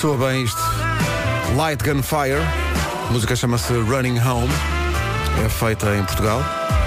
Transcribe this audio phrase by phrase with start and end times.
[0.00, 0.60] Soa bem isto.
[1.56, 2.40] Light Gunfire.
[3.08, 4.48] A música chama-se Running Home.
[5.44, 6.40] É feita em Portugal.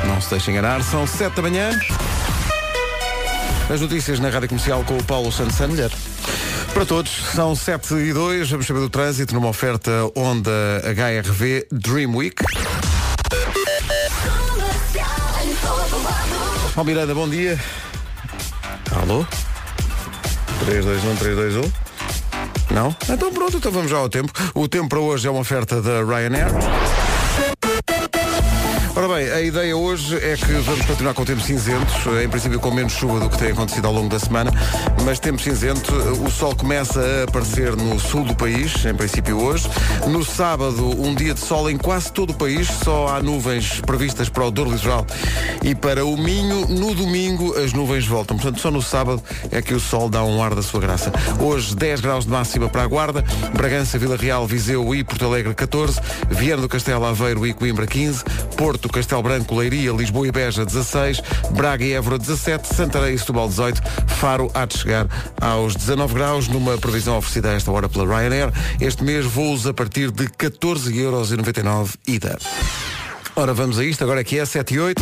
[0.07, 0.81] Não se deixe enganar.
[0.81, 1.77] São 7 da manhã.
[3.69, 5.91] As notícias na Rádio Comercial com o Paulo Santos Mulher.
[6.73, 8.49] Para todos, são 7 e 2.
[8.49, 12.41] Vamos saber do trânsito numa oferta Honda HRV Dream Week.
[16.73, 17.59] Paulo Miranda, bom dia.
[18.95, 19.25] Alô?
[20.61, 21.80] 321 321
[22.73, 22.95] Não?
[23.09, 24.31] Então pronto, então vamos já ao tempo.
[24.53, 26.47] O tempo para hoje é uma oferta da Ryanair.
[29.13, 31.91] Bem, a ideia hoje é que vamos continuar com o tempo cinzento,
[32.23, 34.49] em princípio com menos chuva do que tem acontecido ao longo da semana,
[35.03, 35.93] mas tempo cinzento,
[36.25, 39.69] o sol começa a aparecer no sul do país, em princípio hoje.
[40.07, 44.29] No sábado, um dia de sol em quase todo o país, só há nuvens previstas
[44.29, 45.05] para o Douro Litoral
[45.61, 46.65] e para o Minho.
[46.69, 48.37] No domingo, as nuvens voltam.
[48.37, 49.21] Portanto, só no sábado
[49.51, 51.11] é que o sol dá um ar da sua graça.
[51.37, 55.53] Hoje, 10 graus de máxima para a Guarda, Bragança, Vila Real, Viseu e Porto Alegre
[55.53, 58.23] 14, Viana do Castelo Aveiro e Coimbra 15,
[58.55, 61.23] Porto, Castelo Branco, Leiria, Lisboa e Beja 16,
[61.55, 65.07] Braga e Évora 17, Santarém e Setúbal 18, Faro há de chegar
[65.41, 68.51] aos 19 graus numa previsão oferecida a esta hora pela Ryanair.
[68.79, 72.37] Este mês voos a partir de 14,99€ ida.
[73.35, 75.01] Ora, vamos a isto, agora aqui é 7 e 8.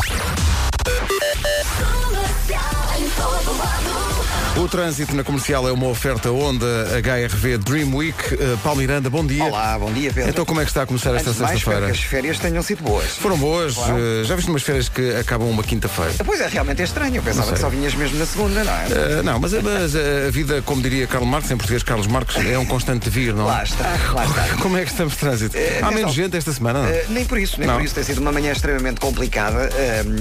[4.61, 6.65] O trânsito na comercial é uma oferta Honda
[7.01, 8.33] HRV Dream Week.
[8.33, 9.41] Uh, Paulo Miranda, bom dia.
[9.45, 10.29] Olá, bom dia, Pedro.
[10.31, 11.91] Então como é que está a começar esta Antes espero sexta-feira?
[11.91, 13.07] as férias tenham sido boas.
[13.11, 13.77] Foram boas.
[13.77, 16.11] Uh, já viste umas férias que acabam uma quinta-feira?
[16.25, 17.15] Pois é, realmente é estranho.
[17.15, 18.85] Eu pensava que só vinhas mesmo na segunda, não é?
[18.85, 22.59] Uh, não, mas, mas a vida, como diria Carlos Marx, em português Carlos Marx, é
[22.59, 23.63] um constante vir, não Lá é?
[23.63, 24.43] está, lá está.
[24.61, 25.55] Como é que estamos de trânsito?
[25.81, 27.13] Há menos gente esta semana, não?
[27.13, 27.75] Nem por isso, nem Não.
[27.77, 27.95] por isso.
[27.95, 29.69] Tem sido uma manhã extremamente complicada,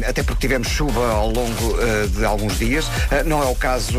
[0.09, 1.77] até porque tivemos chuva ao longo
[2.17, 2.87] de alguns dias.
[3.27, 3.99] Não é o caso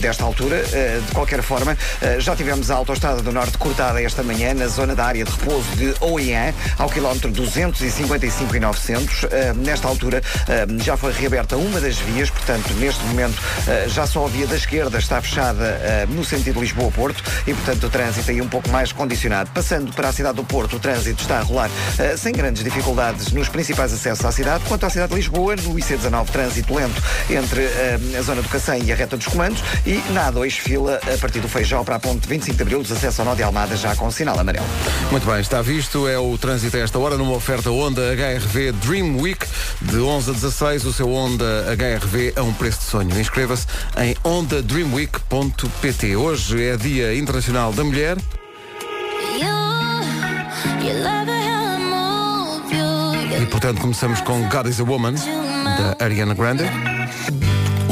[0.00, 0.56] desta altura.
[0.72, 4.66] Eh, de qualquer forma, eh, já tivemos a Autostrada do Norte cortada esta manhã na
[4.66, 9.24] zona da área de repouso de Oiã, ao quilómetro 255 e 900.
[9.30, 14.06] Eh, nesta altura eh, já foi reaberta uma das vias, portanto, neste momento eh, já
[14.06, 18.30] só a via da esquerda está fechada eh, no sentido Lisboa-Porto e, portanto, o trânsito
[18.30, 19.50] aí um pouco mais condicionado.
[19.50, 23.32] Passando para a cidade do Porto, o trânsito está a rolar eh, sem grandes dificuldades
[23.32, 24.64] nos principais acessos à cidade.
[24.68, 28.82] Quanto à cidade de Lisboa, no IC19, trânsito lento entre eh, a zona do Cacém
[28.84, 31.98] e a reta dos comandos e na A2 fila a partir do Feijão para a
[31.98, 34.66] ponte 25 de Abril, dos acessos ao Nó de Almada já com sinal amarelo.
[35.10, 39.20] Muito bem, está visto, é o trânsito a esta hora numa oferta Honda HRV Dream
[39.20, 39.46] Week
[39.82, 43.20] de 11 a 16, o seu Honda HRV a um preço de sonho.
[43.20, 43.66] Inscreva-se
[43.98, 46.16] em hondadreamweek.pt.
[46.16, 48.16] Hoje é Dia Internacional da Mulher.
[53.40, 56.64] E portanto começamos com God is a Woman, da Ariana Grande.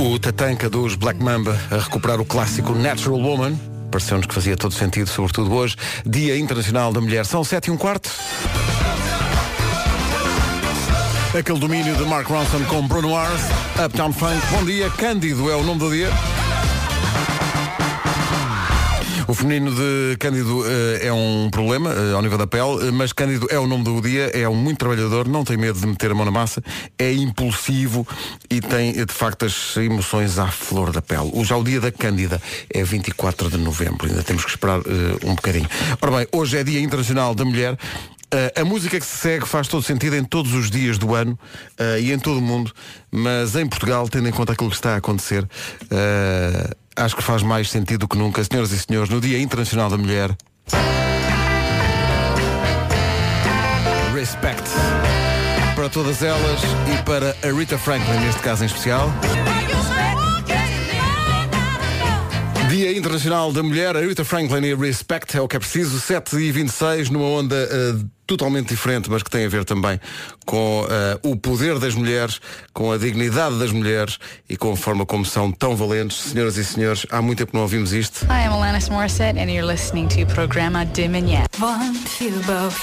[0.07, 3.59] O Tatanka dos Black Mamba a recuperar o clássico Natural Woman.
[3.91, 7.25] Pareceu-nos que fazia todo sentido, sobretudo hoje, Dia Internacional da Mulher.
[7.25, 8.11] São sete e um quarto.
[11.37, 13.41] Aquele domínio de Mark Ronson com Bruno Mars,
[13.83, 14.47] Uptown Funk.
[14.51, 16.11] Bom dia, Cândido é o nome do dia.
[19.35, 23.13] O feminino de Cândido eh, é um problema eh, ao nível da pele, eh, mas
[23.13, 26.13] Cândido é o nome do dia, é um muito trabalhador, não tem medo de meter
[26.13, 26.63] a mão na massa,
[26.97, 28.07] é impulsivo
[28.49, 31.33] e tem de facto as emoções à flor da pele.
[31.33, 32.41] O, já o dia da Cândida
[32.73, 34.79] é 24 de novembro, ainda temos que esperar
[35.25, 35.69] um bocadinho.
[36.01, 37.77] Ora bem, hoje é Dia Internacional da Mulher.
[38.35, 41.39] Uh, a música que se segue faz todo sentido em todos os dias do ano
[41.79, 42.73] uh, e em todo o mundo,
[43.09, 47.43] mas em Portugal, tendo em conta aquilo que está a acontecer, uh, acho que faz
[47.43, 48.43] mais sentido do que nunca.
[48.45, 50.37] Senhoras e senhores, no Dia Internacional da Mulher.
[54.15, 54.63] Respect.
[55.75, 56.61] Para todas elas
[56.93, 59.11] e para a Rita Franklin, neste caso em especial.
[62.75, 66.35] Dia Internacional da Mulher, a Rita Franklin e Respect é o que é preciso, 7
[66.39, 70.01] e 26 numa onda eh, totalmente diferente, mas que tem a ver também
[70.45, 72.41] com eh, o poder das mulheres,
[72.73, 74.19] com a dignidade das mulheres
[74.51, 76.17] e com a forma como são tão valentes.
[76.17, 78.25] Senhoras e senhores, há muito tempo que não ouvimos isto.
[78.25, 81.45] Hi, I'm Alanis Morissette, and you're listening to Programa de Manhã.
[81.61, 82.75] Want you both.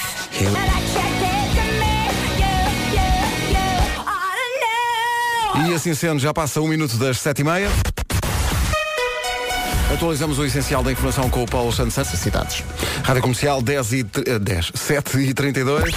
[5.68, 7.68] E assim sendo, já passa um minuto das sete e meia.
[9.92, 12.64] Atualizamos o essencial da informação com o Paulo Santos Santos, cidades.
[13.04, 15.92] Rádio Comercial 10 e tre- eh, 10, 7 e 32.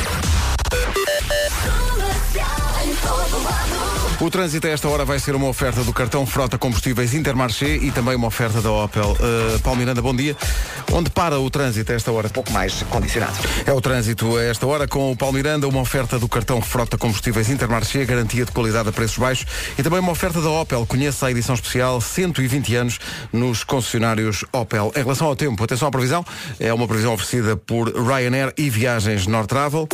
[4.22, 7.92] O trânsito a esta hora vai ser uma oferta do cartão Frota Combustíveis Intermarché e
[7.92, 9.12] também uma oferta da Opel.
[9.12, 10.38] Uh, Paulo Miranda, bom dia.
[10.94, 12.28] Onde para o trânsito a esta hora?
[12.28, 13.34] Um pouco mais condicionado.
[13.66, 16.98] É o trânsito a esta hora com o Paulo Miranda, uma oferta do cartão Frota
[16.98, 19.46] Combustíveis Intermarché, garantia de qualidade a preços baixos
[19.78, 20.86] e também uma oferta da Opel.
[20.86, 23.00] Conheça a edição especial 120 anos
[23.34, 24.94] nos concessionários Opel.
[24.96, 26.26] Em relação ao tempo, atenção à previsão,
[26.58, 29.90] é uma previsão oferecida por Ryanair e Viagens North Travel.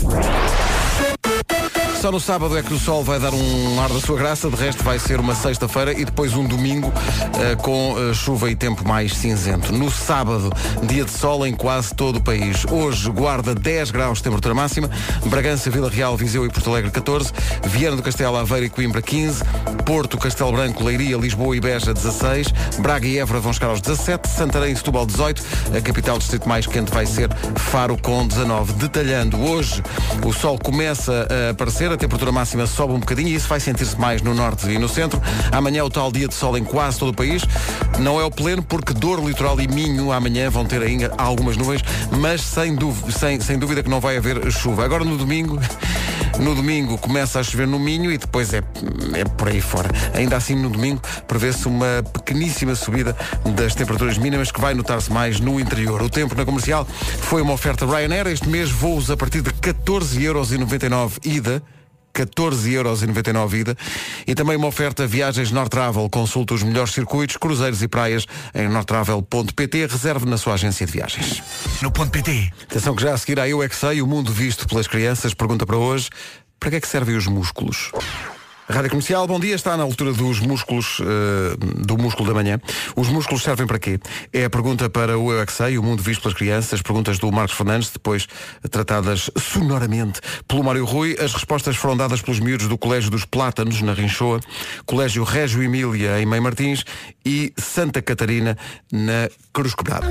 [2.01, 4.55] Só no sábado é que o sol vai dar um ar da sua graça, de
[4.55, 8.87] resto vai ser uma sexta-feira e depois um domingo uh, com uh, chuva e tempo
[8.87, 9.71] mais cinzento.
[9.71, 10.51] No sábado,
[10.81, 12.65] dia de sol em quase todo o país.
[12.71, 14.89] Hoje, Guarda 10 graus de temperatura máxima,
[15.27, 17.31] Bragança, Vila Real, Viseu e Porto Alegre 14,
[17.67, 19.43] Viana do Castelo, Aveiro e Coimbra 15,
[19.85, 22.47] Porto, Castelo Branco, Leiria, Lisboa e Beja 16,
[22.79, 25.43] Braga e Évora vão chegar aos 17, Santarém e Setúbal 18,
[25.77, 28.73] a capital do distrito mais quente vai ser Faro com 19.
[28.73, 29.83] Detalhando, hoje
[30.25, 33.99] o sol começa a aparecer, a temperatura máxima sobe um bocadinho e isso vai sentir-se
[33.99, 35.21] mais no norte e no centro.
[35.51, 37.43] Amanhã o tal dia de sol em quase todo o país.
[37.99, 41.81] Não é o pleno porque Douro, Litoral e Minho amanhã vão ter ainda algumas nuvens,
[42.19, 44.83] mas sem dúvida, sem, sem dúvida que não vai haver chuva.
[44.83, 45.59] Agora no domingo,
[46.39, 48.61] no domingo começa a chover no Minho e depois é,
[49.13, 49.89] é por aí fora.
[50.13, 53.15] Ainda assim no domingo prevê-se uma pequeníssima subida
[53.55, 56.01] das temperaturas mínimas que vai notar-se mais no interior.
[56.01, 56.87] O tempo na comercial
[57.21, 58.27] foi uma oferta Ryanair.
[58.27, 61.61] Este mês voos a partir de 14,99€ ida.
[62.13, 63.77] 14,99€ ida
[64.27, 66.09] e também uma oferta Viagens Nortravel.
[66.09, 69.87] Consulte os melhores circuitos, cruzeiros e praias em nortravel.pt.
[69.87, 71.41] Reserve na sua agência de viagens.
[71.81, 72.51] No ponto PT.
[72.63, 75.33] Atenção que já a seguir a Eu É Sei, o mundo visto pelas crianças.
[75.33, 76.09] Pergunta para hoje,
[76.59, 77.91] para que é que servem os músculos?
[78.71, 82.59] Rádio Comercial, bom dia, está na altura dos músculos, uh, do músculo da manhã.
[82.95, 83.99] Os músculos servem para quê?
[84.31, 87.19] É a pergunta para o Eu é que Sei, o mundo visto pelas crianças, perguntas
[87.19, 88.27] do Marcos Fernandes, depois
[88.69, 91.17] tratadas sonoramente pelo Mário Rui.
[91.19, 94.39] As respostas foram dadas pelos miúdos do Colégio dos Plátanos, na Rinchoa,
[94.85, 96.85] Colégio Régio Emília, em Mãe Martins
[97.25, 98.57] e Santa Catarina,
[98.89, 100.09] na Cruz Quebrada.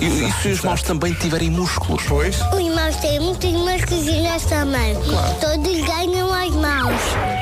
[0.00, 2.02] E, e se os maus também tiverem músculos?
[2.06, 2.36] Pois?
[2.52, 4.94] Os irmãos têm muitos músculos e nós também.
[5.40, 7.41] Todos ganham as mãos.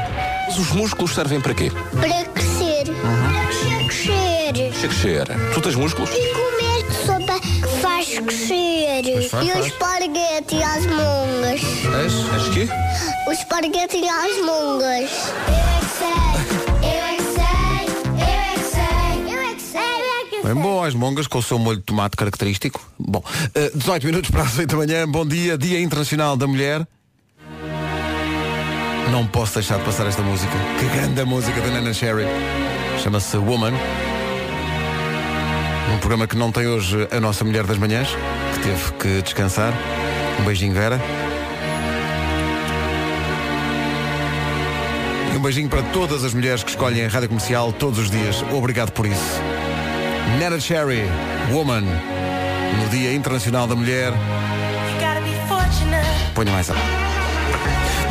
[0.50, 1.70] Mas os músculos servem para quê?
[1.70, 2.86] Para crescer.
[2.86, 4.72] Para crescer.
[4.80, 5.26] Crescer.
[5.54, 6.10] Tu tens músculos?
[6.10, 9.28] E comer sopa que faz crescer.
[9.28, 11.60] faz, e o esparguete e as mongas.
[12.02, 12.12] És?
[12.34, 12.68] És quê?
[13.28, 15.10] O esparguete e as mongas.
[15.46, 17.86] Eu é que sei.
[18.18, 19.34] Eu é que sei.
[19.36, 19.80] Eu é que sei.
[20.34, 22.80] Eu é é Bem bom, as mongas com o seu molho de tomate característico.
[22.98, 23.22] Bom,
[23.54, 25.08] eh, 18 minutos para as 8 da manhã.
[25.08, 26.84] Bom dia, Dia Internacional da Mulher.
[29.10, 30.52] Não posso deixar de passar esta música.
[30.78, 32.24] Que grande música da Nana Sherry.
[33.02, 33.72] Chama-se Woman.
[35.92, 38.08] Um programa que não tem hoje a nossa mulher das manhãs,
[38.54, 39.72] que teve que descansar.
[40.40, 41.00] Um beijinho, Vera.
[45.34, 48.44] E um beijinho para todas as mulheres que escolhem a rádio comercial todos os dias.
[48.52, 49.40] Obrigado por isso.
[50.38, 51.02] Nana Cherry,
[51.50, 54.12] Woman, no Dia Internacional da Mulher.
[56.34, 57.09] Ponha mais alto.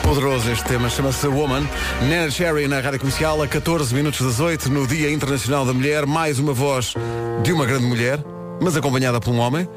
[0.09, 1.61] Poderoso este tema, chama-se Woman.
[2.09, 6.07] Nana Cherry na Rádio Comercial, a 14 minutos das 8, no Dia Internacional da Mulher.
[6.07, 6.95] Mais uma voz
[7.43, 8.17] de uma grande mulher,
[8.59, 9.69] mas acompanhada por um homem.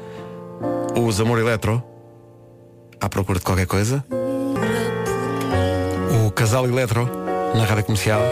[0.99, 1.83] Os Amor Eletro,
[2.99, 4.03] à procura de qualquer coisa.
[6.25, 7.07] O Casal Eletro,
[7.53, 8.23] na Rádio Comercial.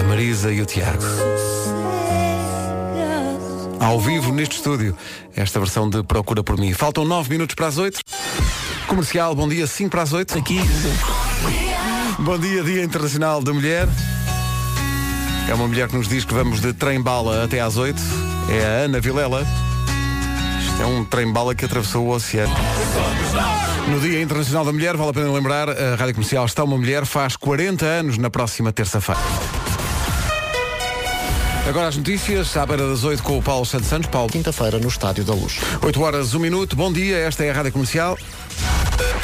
[0.00, 1.04] A Marisa e o Tiago.
[3.78, 4.96] Ao vivo neste estúdio,
[5.36, 6.72] esta versão de Procura por mim.
[6.72, 8.00] Faltam 9 minutos para as 8.
[8.86, 10.38] Comercial, bom dia, 5 para as 8.
[10.38, 10.60] Aqui.
[12.18, 13.88] Bom dia, Dia Internacional da Mulher.
[15.48, 18.00] É uma mulher que nos diz que vamos de trem-bala até às 8.
[18.50, 19.46] É a Ana Vilela.
[20.66, 22.54] Isto é um trem-bala que atravessou o oceano.
[23.88, 27.04] No Dia Internacional da Mulher, vale a pena lembrar, a Rádio Comercial está uma mulher,
[27.04, 29.20] faz 40 anos na próxima terça-feira.
[31.68, 34.08] Agora as notícias, à beira das 8 com o Paulo Santos Santos.
[34.10, 35.58] Paulo, Quinta-feira no Estádio da Luz.
[35.80, 36.76] 8 horas, 1 minuto.
[36.76, 38.18] Bom dia, esta é a Rádio Comercial.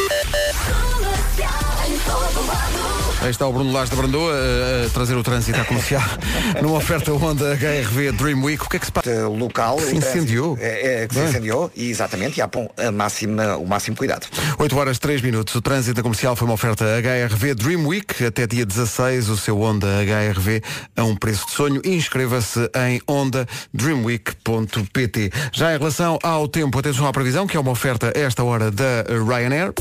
[0.09, 5.61] Comercial en todo Aí está o Bruno Lage da Brandoa a, a trazer o trânsito
[5.61, 6.00] à comercial
[6.62, 8.65] numa oferta Honda HRV Dream Week.
[8.65, 9.11] O que é que se passa?
[9.11, 9.77] Eh, local.
[9.77, 10.57] Que se incendiou.
[10.59, 11.25] É, é, que se é?
[11.29, 14.27] incendiou, e exatamente, e há pom- a máxima, o máximo cuidado.
[14.59, 15.55] 8 horas 3 minutos.
[15.55, 18.25] O trânsito comercial foi uma oferta HRV Dream Week.
[18.25, 20.62] Até dia 16, o seu Honda HRV
[20.97, 21.83] a um preço de sonho.
[21.85, 25.31] Inscreva-se em hondadreamweek.pt.
[25.53, 28.71] Já em relação ao tempo, atenção à previsão, que é uma oferta a esta hora
[28.71, 29.75] da Ryanair.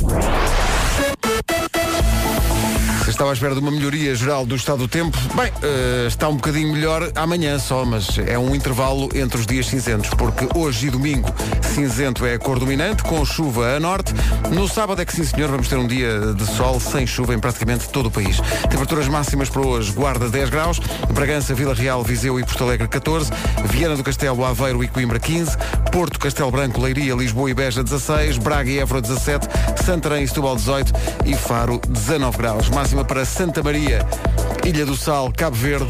[3.20, 5.18] Estava à espera de uma melhoria geral do estado do tempo.
[5.36, 9.68] Bem, eh, está um bocadinho melhor amanhã só, mas é um intervalo entre os dias
[9.68, 11.30] cinzentos, porque hoje e domingo
[11.62, 14.14] cinzento é a cor dominante, com chuva a norte.
[14.52, 17.40] No sábado é que sim senhor, vamos ter um dia de sol sem chuva em
[17.40, 18.40] praticamente todo o país.
[18.70, 20.80] Temperaturas máximas para hoje, Guarda 10 graus,
[21.14, 23.32] Bragança, Vila Real, Viseu e Porto Alegre 14,
[23.66, 25.58] Viana do Castelo, Aveiro e Coimbra 15,
[25.92, 29.48] Porto, Castelo Branco, Leiria, Lisboa e Beja 16, Braga e Évora 17,
[29.84, 30.94] Santarém e Setúbal 18
[31.26, 32.70] e Faro 19 graus.
[32.70, 34.06] Máxima para Santa Maria,
[34.66, 35.88] Ilha do Sal, Cabo Verde,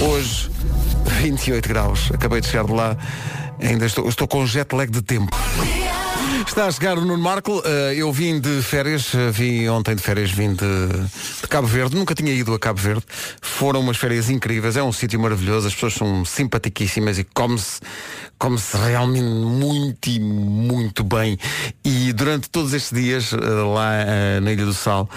[0.00, 0.50] hoje
[1.20, 2.10] 28 graus.
[2.12, 2.96] Acabei de chegar de lá,
[3.60, 5.36] ainda estou, estou com jet lag de tempo.
[6.48, 7.62] Está a chegar o Nuno Marco.
[7.62, 10.64] Eh, eu vim de férias, eh, vim ontem de férias, vim de,
[11.42, 11.94] de Cabo Verde.
[11.94, 13.04] Nunca tinha ido a Cabo Verde.
[13.40, 14.74] Foram umas férias incríveis.
[14.74, 15.68] É um sítio maravilhoso.
[15.68, 17.80] As pessoas são simpatiquíssimas e come-se
[18.38, 21.38] come-se realmente muito e muito bem.
[21.84, 25.08] E durante todos estes dias, eh, lá na Ilha do Sal,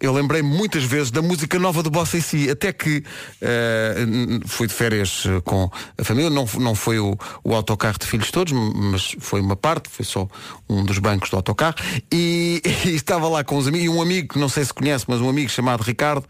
[0.00, 3.02] eu lembrei muitas vezes da música nova do Bossa em si, até que
[3.40, 7.98] eh, n- fui de férias eh, com a família, não, não foi o, o autocarro
[7.98, 10.28] de filhos todos, mas foi uma parte, foi só
[10.68, 11.74] um dos bancos do autocarro,
[12.12, 15.04] e, e estava lá com os amigos, e um amigo, que não sei se conhece,
[15.08, 16.24] mas um amigo chamado Ricardo,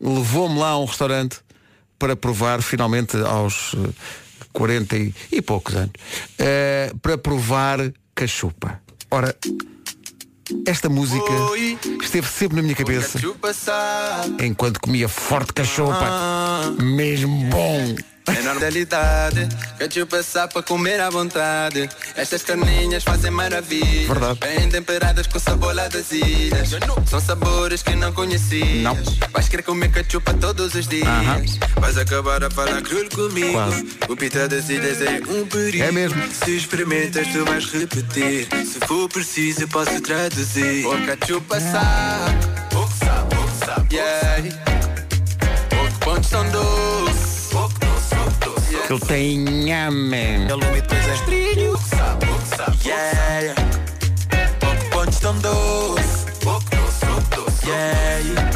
[0.00, 1.38] levou-me lá a um restaurante
[1.98, 3.88] para provar finalmente aos eh,
[4.52, 5.92] 40 e, e poucos anos,
[6.38, 7.78] eh, para provar
[8.14, 8.80] cachupa.
[9.10, 9.34] Ora,
[10.66, 11.32] esta música
[12.02, 13.18] esteve sempre na minha cabeça
[14.40, 16.72] enquanto comia forte cachopa.
[16.82, 17.94] Mesmo bom.
[18.36, 21.88] É na realidade que te passar para comer à vontade.
[22.14, 24.06] Estas carninhas fazem maravilha.
[24.06, 24.38] Verdade.
[24.40, 26.70] Bem temperadas com sabor lá das ilhas.
[27.08, 28.82] São sabores que não conhecias.
[28.82, 28.96] Não.
[29.32, 31.06] Vais querer comer cachupa todos os dias.
[31.06, 31.42] Aham.
[31.80, 33.52] Vais acabar a falar cruel comigo.
[33.52, 33.98] Quase.
[34.08, 35.84] O pita das ilhas é um perigo.
[35.84, 36.22] É mesmo.
[36.32, 38.48] Se experimentas, tu vais repetir.
[38.66, 40.86] Se for preciso, posso traduzir.
[40.86, 42.46] O cachupa sabe.
[42.74, 43.94] O que sabe, o que sabe.
[43.94, 44.42] Yeah.
[45.72, 47.27] O que pontos são doces.
[48.88, 48.94] Que.
[48.94, 50.48] Que eu tenho, man.
[50.48, 51.78] Ele me é estrilho.
[51.78, 52.88] Que que.
[52.88, 53.54] Yeah.
[54.62, 56.24] O que pontos tão doce.
[56.24, 57.66] Que que.
[57.66, 58.50] Yeah.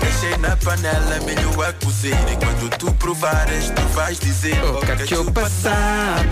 [0.00, 2.16] Deixei na panela, milho a cozer.
[2.30, 4.62] E quando tu provares, tu vais dizer.
[4.64, 6.28] O cachupa sabe.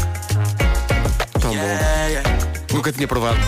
[1.40, 2.74] Tão bom.
[2.74, 3.38] Nunca tinha provado.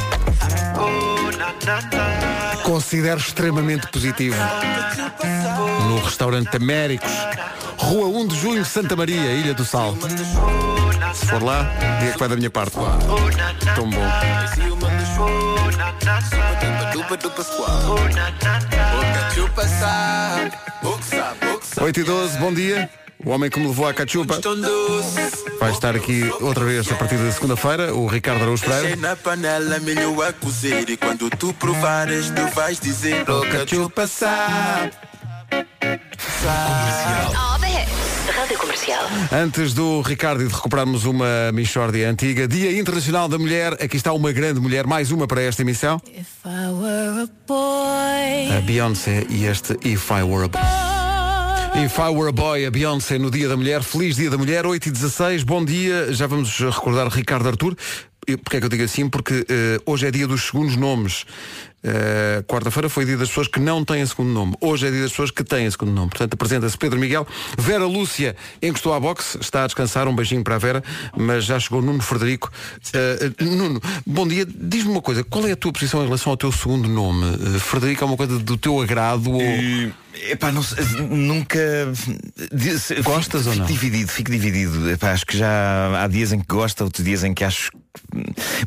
[2.62, 4.36] Considero extremamente positivo.
[5.86, 7.10] No restaurante Américos,
[7.88, 9.96] Rua 1 de Junho, Santa Maria, Ilha do Sal.
[11.14, 11.62] Se for lá,
[12.00, 12.76] diga que vai da minha parte.
[13.74, 14.02] Tão bom.
[18.94, 20.52] O cachupa sabe.
[20.82, 21.86] O que sabe, o que sabe.
[21.86, 22.90] 8 e 12, bom dia.
[23.24, 24.38] O homem que me levou à cachupa
[25.58, 28.96] vai estar aqui outra vez a partir da segunda-feira, o Ricardo Araújo Pereira.
[28.96, 30.90] na panela, milho a cozer.
[30.90, 33.28] E quando tu provares, tu vais dizer.
[33.28, 35.07] O cachupa sabe.
[35.52, 38.34] All the hits.
[38.34, 39.04] Rádio Comercial.
[39.32, 44.12] Antes do Ricardo e de recuperarmos uma Michórdia antiga, Dia Internacional da Mulher, aqui está
[44.12, 46.00] uma grande mulher, mais uma para esta emissão.
[46.06, 48.56] If I were a boy.
[48.56, 51.84] A Beyoncé e este If I Were a Boy.
[51.84, 53.82] If I Were a Boy, a Beyoncé no Dia da Mulher.
[53.82, 56.12] Feliz Dia da Mulher, 8 e 16 bom dia.
[56.12, 57.74] Já vamos recordar Ricardo Artur.
[58.36, 59.08] Porquê é que eu digo assim?
[59.08, 61.24] Porque eh, hoje é dia dos segundos nomes.
[61.82, 64.54] Eh, Quarta-feira foi dia das pessoas que não têm segundo nome.
[64.60, 66.10] Hoje é dia das pessoas que têm segundo nome.
[66.10, 67.26] Portanto, apresenta-se Pedro Miguel.
[67.56, 70.08] Vera Lúcia encostou à boxe, está a descansar.
[70.08, 70.82] Um beijinho para a Vera,
[71.16, 72.50] mas já chegou Nuno Frederico.
[72.92, 74.46] Eh, Nuno, bom dia.
[74.46, 77.24] Diz-me uma coisa, qual é a tua posição em relação ao teu segundo nome?
[77.56, 79.40] Eh, Frederico é uma coisa do teu agrado ou.
[79.40, 79.92] E,
[80.30, 80.62] epá, não
[81.10, 81.58] nunca.
[83.02, 83.66] Gostas fico, ou não?
[83.66, 84.90] Fico dividido, fico dividido.
[84.90, 87.70] Epá, acho que já há dias em que gosto, outros dias em que acho.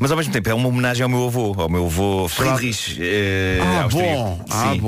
[0.00, 2.96] Mas ao mesmo tempo é uma homenagem ao meu avô, ao meu avô Friedrich.
[3.00, 4.14] eh, Ah, austríaco.
[4.14, 4.44] bom.
[4.50, 4.80] Ah, Sim.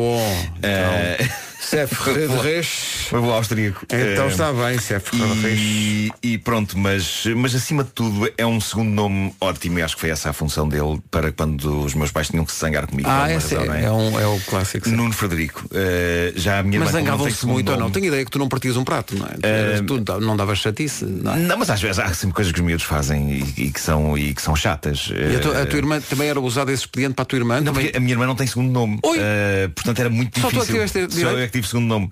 [1.73, 1.77] bom.
[1.79, 2.69] Eh, Sef Redres.
[3.13, 3.85] Meu avô austríaco.
[3.87, 5.59] Então Eh, está bem, Sef Redres.
[5.61, 9.95] e, e pronto, mas, mas acima de tudo é um segundo nome ótimo e acho
[9.95, 12.87] que foi essa a função dele para quando os meus pais tinham que se zangar
[12.87, 13.09] comigo.
[13.11, 14.89] Ah, esse razão, é, é, um, é o clássico.
[14.89, 14.95] sim.
[14.95, 15.65] Nuno Frederico.
[15.73, 17.83] Eh, já a minha Mas zangavam-se muito ou não?
[17.85, 19.31] nome- Tenho ideia que tu não partias um prato, não é?
[19.35, 21.39] Tu, eras- tu não davas chatice, não é?
[21.39, 24.17] Não, mas às vezes há sempre coisas que os miúdos fazem e, e que, são,
[24.19, 25.11] e que são chatas.
[25.11, 27.39] E a tua, a Eh, tua irmã também era usado esse expediente para a tua
[27.39, 27.57] irmã?
[27.61, 27.85] Não, também?
[27.87, 28.99] porque a minha irmã não tem segundo nome.
[29.03, 29.19] Oi!
[29.21, 30.75] Eh, portanto era muito Só tu é que difícil.
[31.09, 31.54] tiveste direito?
[31.55, 32.11] Tive segundo nome.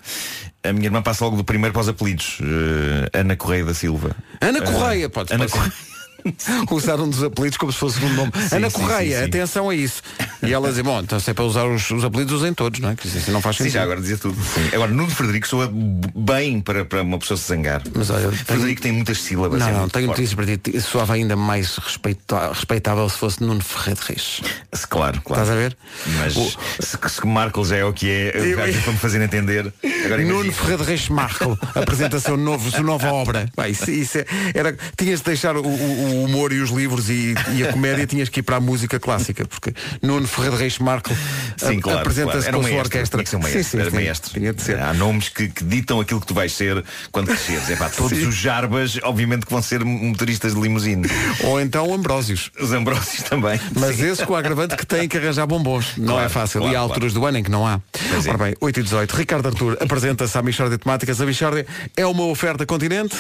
[0.64, 2.38] A minha irmã passa logo do primeiro para os apelidos.
[2.40, 4.14] Eh, Ana Correia da Silva.
[4.40, 5.58] Ana Eh, Correia, pode Ana pode ser.
[5.58, 5.91] Correia.
[6.70, 8.32] usar um dos apelidos como se fosse um nome.
[8.48, 9.28] Sim, Ana sim, Correia, sim, sim.
[9.28, 10.02] atenção a isso.
[10.42, 12.90] E ela dizia, bom, então se é para usar os, os apelidos, usem todos, não
[12.90, 12.96] é?
[12.96, 13.74] Que isso não faz Sim, sentido.
[13.74, 14.36] já agora dizia tudo.
[14.72, 17.82] Agora, Nuno Frederico soa bem para, para uma pessoa se zangar.
[17.94, 19.60] Mas olha, tenho- Frederico tem muitas sílabas.
[19.60, 20.80] Não, é não, tenho notícias para ti.
[20.80, 24.40] Soava ainda mais respeita- respeitável se fosse Nuno Ferreira de Reis.
[24.88, 25.42] Claro, claro.
[25.42, 25.76] Estás a ver?
[26.18, 26.50] Mas O-
[26.80, 29.72] se, se Marco já é o que é, eu para me fazer entender.
[30.04, 30.52] Agora Nuno.
[30.52, 33.48] Ferreira de Reis Marco, apresentação novo, sua nova obra.
[33.54, 37.08] Pá, isso, isso é- era, tinhas de deixar o, o- o humor e os livros
[37.10, 40.62] e, e a comédia, tinhas que ir para a música clássica, porque Nuno Ferreira de
[40.62, 41.10] Reis Marco
[41.56, 42.58] Sim, claro, apresenta-se claro.
[42.60, 43.22] Com a sua orquestra.
[43.24, 43.96] Tinha maestro, Sim, sim, era sim.
[43.96, 44.32] maestro.
[44.32, 44.78] Tinha de ser.
[44.80, 47.70] Há nomes que, que ditam aquilo que tu vais ser quando cresceres.
[47.70, 48.26] É pá, todos Sim.
[48.26, 51.08] os jarbas, obviamente que vão ser motoristas de limusine.
[51.44, 52.50] Ou então Ambrósios.
[52.60, 53.60] Os Ambrósios também.
[53.78, 54.10] Mas Sim.
[54.10, 55.96] esse com o agravante que tem que arranjar bombons.
[55.96, 56.62] Não Claro, é fácil.
[56.68, 57.80] e há alturas do ano em que não há.
[58.10, 58.28] Pois é.
[58.30, 59.16] Ora bem, 8 e 18.
[59.16, 61.20] Ricardo Artur apresenta-se à Michórdia de Temáticas.
[61.20, 61.66] A Michórdia
[61.96, 63.16] é uma oferta continente.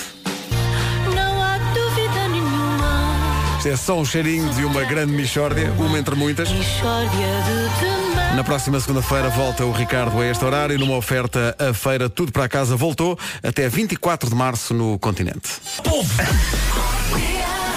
[3.62, 6.48] Isto é só um cheirinho de uma grande Michórdia, uma entre muitas.
[8.34, 12.48] Na próxima segunda-feira volta o Ricardo a este horário numa oferta a feira Tudo para
[12.48, 15.48] Casa voltou até 24 de março no continente.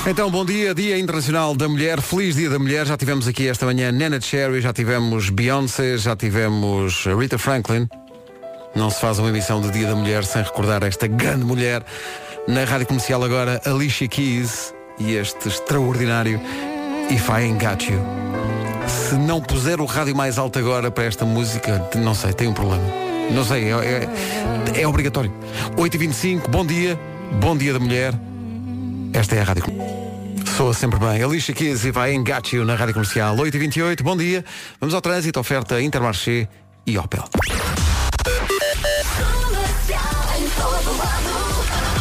[0.08, 2.88] Então, bom dia, Dia Internacional da Mulher, feliz Dia da Mulher.
[2.88, 7.88] Já tivemos aqui esta manhã Nana Cherry, já tivemos Beyoncé, já tivemos Rita Franklin.
[8.76, 11.86] Não se faz uma emissão de Dia da Mulher sem recordar esta grande mulher.
[12.48, 16.40] Na rádio comercial agora, Alicia Keys e este extraordinário
[17.10, 18.00] If I Ain't Got You.
[18.88, 22.54] Se não puser o rádio mais alto agora para esta música, não sei, tem um
[22.54, 22.84] problema.
[23.32, 24.10] Não sei, é,
[24.76, 25.34] é- é obrigatório.
[25.78, 27.00] 8h25, bom dia,
[27.40, 28.14] bom dia da mulher.
[29.14, 29.64] Esta é a rádio.
[30.56, 31.22] Soa sempre bem.
[31.24, 34.46] Alicia Keys e vai Got You na rádio comercial 8h28, bom dia.
[34.80, 36.48] Vamos ao trânsito, oferta Intermarché
[36.86, 37.24] e Opel.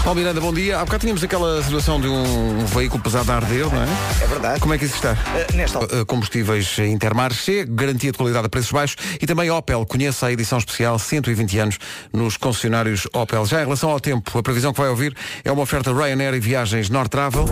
[0.05, 0.79] Paulo Miranda, bom dia.
[0.79, 3.87] Há bocado tínhamos aquela situação de um veículo pesado a arder, não é?
[4.23, 4.61] É verdade.
[4.61, 5.17] Como é que isso está?
[5.35, 5.79] Eh, nesta.
[5.79, 9.87] Uh, combustíveis Intermarché, garantia de qualidade a preços baixos e também Opel.
[9.87, 11.79] Conheça a edição especial 120 anos
[12.13, 13.47] nos concessionários Opel.
[13.47, 16.41] Já em relação ao tempo, a previsão que vai ouvir é uma oferta Ryanair e
[16.41, 17.47] viagens Nord Travel.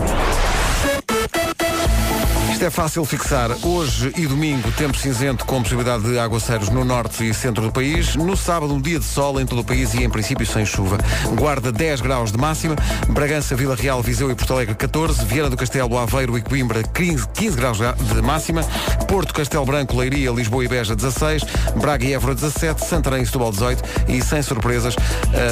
[2.63, 3.51] Isto é fácil fixar.
[3.61, 8.15] Hoje e domingo, tempo cinzento com possibilidade de aguaceiros no norte e centro do país.
[8.15, 10.97] No sábado, um dia de sol em todo o país e em princípio sem chuva.
[11.37, 12.77] Guarda 10 graus de máxima.
[13.09, 15.25] Bragança, Vila Real, Viseu e Porto Alegre 14.
[15.25, 18.63] Viana do Castelo, Aveiro e Coimbra 15, 15 graus de máxima.
[19.09, 21.43] Porto, Castelo Branco, Leiria, Lisboa e Beja 16.
[21.81, 22.87] Braga e Évora 17.
[22.87, 23.83] Santarém e Setúbal 18.
[24.07, 24.95] E sem surpresas,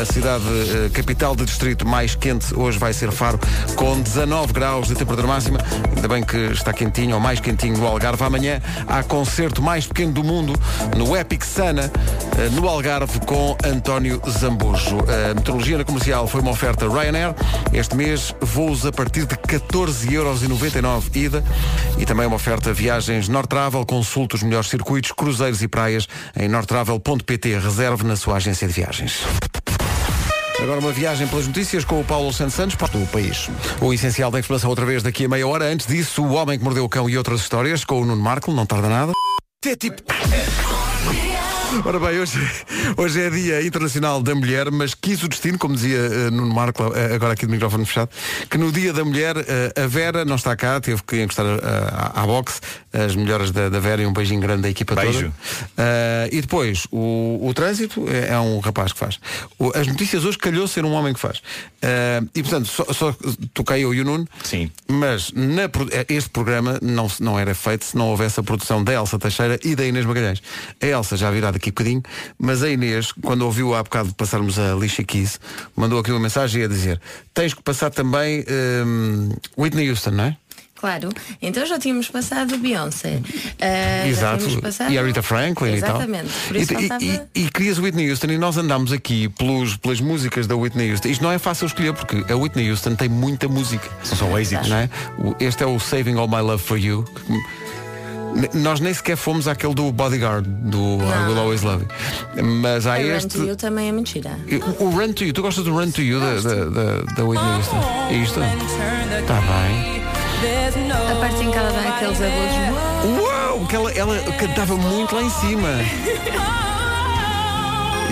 [0.00, 3.40] a cidade eh, capital de distrito mais quente hoje vai ser Faro
[3.74, 5.58] com 19 graus de temperatura máxima.
[5.96, 8.22] Ainda bem que está quentinho ou mais quentinho no Algarve.
[8.22, 10.52] Amanhã há concerto mais pequeno do mundo
[10.96, 11.90] no Epic Sana,
[12.38, 14.98] eh, no Algarve, com António Zambujo.
[15.00, 17.34] A meteorologia na comercial foi uma oferta Ryanair.
[17.72, 21.44] Este mês, voos a partir de 14,99€ ida
[21.98, 23.84] e também uma oferta viagens Nortravel.
[23.86, 27.58] Consulte os melhores circuitos, cruzeiros e praias em nortravel.pt.
[27.58, 29.24] Reserve na sua agência de viagens.
[30.62, 33.48] Agora uma viagem pelas notícias com o Paulo Santos Santos para o país.
[33.80, 35.64] O essencial da informação outra vez daqui a meia hora.
[35.64, 38.52] Antes disso, o homem que mordeu o cão e outras histórias com o Nuno Marco,
[38.52, 39.12] não tarda nada.
[39.64, 40.02] É tipo.
[41.84, 42.36] Ora bem, hoje,
[42.96, 46.92] hoje é Dia Internacional da Mulher, mas quis o destino, como dizia eh, Nuno Marco,
[46.94, 48.10] eh, agora aqui do microfone fechado,
[48.50, 51.46] que no Dia da Mulher eh, a Vera não está cá, teve que encostar
[52.14, 52.60] à boxe,
[52.92, 55.20] as melhoras da, da Vera e um beijinho grande da equipa Beijo.
[55.20, 55.32] toda.
[55.76, 59.18] Eh, e depois, o, o trânsito é, é um rapaz que faz.
[59.58, 61.40] O- as notícias hoje calhou ser um homem que faz.
[61.82, 63.14] Eh, e portanto, só, só
[63.54, 64.70] toquei eu e o Nuno, Sim.
[64.88, 68.92] mas na eh, este programa não, não era feito se não houvesse a produção da
[68.92, 70.42] Elsa Teixeira e da Inês Magalhães.
[70.82, 72.02] A Elsa já virá daqui a bocadinho,
[72.38, 75.38] mas a Inês, quando ouviu há bocado passarmos a Lixa Keys,
[75.76, 77.00] mandou aqui uma mensagem a dizer
[77.32, 78.44] tens que passar também
[78.84, 80.36] hum, Whitney Houston, não é?
[80.80, 81.10] Claro,
[81.42, 83.20] então já tínhamos passado Beyoncé.
[83.60, 84.62] Já Exato.
[84.62, 86.24] passado- E a Rita Franklin Exatamente.
[86.26, 86.46] e tal.
[86.48, 87.04] Por isso e, faltava...
[87.04, 91.08] e, e querias Whitney Houston e nós andámos aqui pelos, pelas músicas da Whitney Houston.
[91.08, 93.86] Isto não é fácil escolher porque a Whitney Houston tem muita música.
[94.02, 94.68] São só êxitos.
[94.70, 94.88] Não é?
[95.38, 97.04] Este é o Saving All My Love For You.
[98.54, 101.84] Nós nem sequer fomos àquele do Bodyguard, do I Will Always Love
[102.36, 102.44] You.
[102.44, 103.28] Mas há A Run este.
[103.36, 104.30] to You também é mentira.
[104.78, 107.24] O o Run to You, tu gostas do Run to You da, da, da, da
[107.24, 108.08] Whitney Houston?
[108.08, 108.40] É isto?
[108.40, 109.99] Está bem.
[110.42, 113.20] A parte em que ela dá aqueles agudos.
[113.20, 113.66] Uau!
[113.66, 115.68] Que ela, ela cantava muito lá em cima.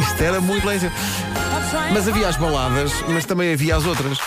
[0.00, 0.92] Isto era muito lá em cima.
[1.92, 4.18] Mas havia as baladas, mas também havia as outras.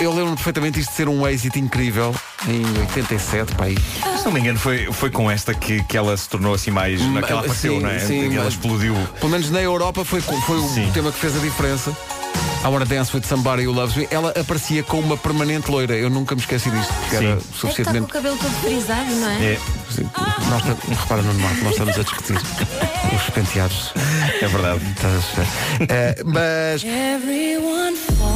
[0.00, 2.14] Eu lembro-me perfeitamente isto de ser um êxito incrível
[2.46, 3.76] em 87, pai.
[4.18, 7.00] Se não me engano, foi, foi com esta que, que ela se tornou assim mais.
[7.12, 7.98] naquela apareceu, Sim, não é?
[7.98, 8.94] sim, ela explodiu.
[9.20, 10.88] Pelo menos na Europa foi, foi Sim.
[10.88, 11.96] o tema que fez a diferença.
[12.64, 15.94] I Wanna Dance With Somebody Who Loves Me, ela aparecia com uma permanente loira.
[15.96, 17.24] Eu nunca me esqueci disto, porque Sim.
[17.26, 18.04] era É que está com suficientemente.
[18.04, 19.44] o cabelo todo frisado, não é?
[19.44, 19.58] É.
[20.48, 20.62] Nós,
[21.00, 23.92] repara no Marco, nós estamos a discutir os penteados.
[24.40, 24.80] é verdade.
[24.96, 25.92] Estás a perceber?
[25.92, 26.84] Eh, mas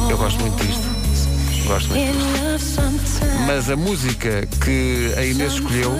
[0.09, 0.83] eu gosto muito disto.
[1.65, 2.81] Gosto muito disto.
[3.47, 5.95] Mas a música que a Inês escolheu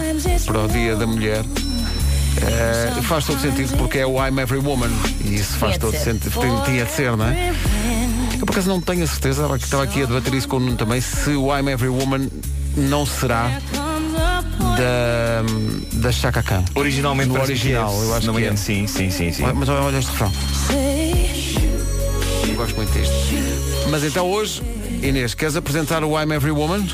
[0.46, 1.44] para o Dia da Mulher
[2.42, 4.90] eh, faz todo sentido porque é o I'm Every Woman.
[5.24, 6.32] E isso faz todo sentido.
[6.40, 7.54] Tinha, tinha de ser, não é?
[8.40, 10.58] Eu por acaso não tenho a certeza, estava aqui- estava aqui a debater isso com
[10.58, 12.30] o Nuno também, se o I'm Every Woman
[12.76, 13.60] não será
[14.78, 15.44] da,
[15.94, 16.64] da Chaka Khan.
[16.76, 18.56] Originalmente parece original, que é, eu acho não que é.
[18.56, 19.44] Sim, sim, sim, sim.
[19.56, 20.32] Mas olha, olha este refrão.
[22.48, 23.14] Eu gosto muito disto.
[23.90, 24.62] Mas então hoje,
[25.02, 26.88] Inês, queres apresentar o I'm Every Woman?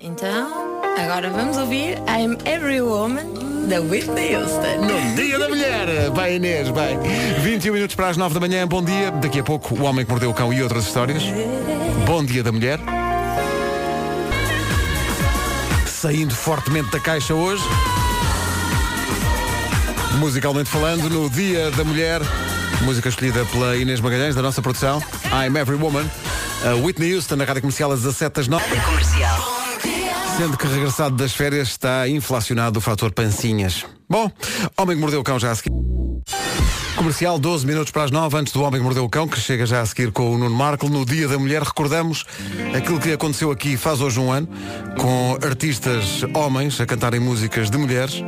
[0.00, 3.24] Então, agora vamos ouvir I'm Every Woman
[3.68, 4.80] da Whitney Houston.
[4.80, 6.10] No Dia da Mulher!
[6.14, 6.98] Vai Inês, vai.
[7.42, 9.10] 21 minutos para as 9 da manhã, bom dia.
[9.10, 11.22] Daqui a pouco, O Homem que Mordeu o Cão e outras histórias.
[12.06, 12.80] Bom Dia da Mulher.
[15.86, 17.62] Saindo fortemente da caixa hoje.
[20.18, 22.22] Musicalmente falando, no Dia da Mulher,
[22.82, 26.06] música escolhida pela Inês Magalhães, da nossa produção, I'm Every Woman,
[26.64, 28.64] a Whitney Houston, na Rádio Comercial às 17 às 9.
[28.80, 29.57] Comercial.
[30.38, 33.84] Sendo que regressado das férias está inflacionado o fator pancinhas.
[34.08, 34.30] Bom,
[34.76, 35.72] Homem que Mordeu o Cão já a seguir.
[36.94, 39.66] Comercial, 12 minutos para as 9, antes do Homem que Mordeu o Cão, que chega
[39.66, 40.88] já a seguir com o Nuno Marco.
[40.88, 42.24] No Dia da Mulher, recordamos
[42.72, 44.48] aquilo que aconteceu aqui faz hoje um ano,
[44.96, 48.22] com artistas homens a cantarem músicas de mulheres.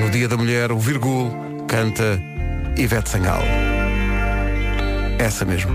[0.00, 1.34] No Dia da Mulher, o Virgul
[1.66, 2.20] canta
[2.76, 3.46] Ivete Sangalo.
[5.18, 5.72] Essa mesmo.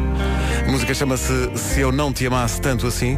[0.67, 3.17] A música chama-se Se Eu Não Te Amasse Tanto Assim.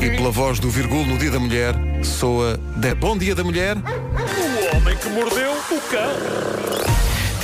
[0.00, 3.76] E pela voz do Virgul no Dia da Mulher, soa de Bom Dia da Mulher.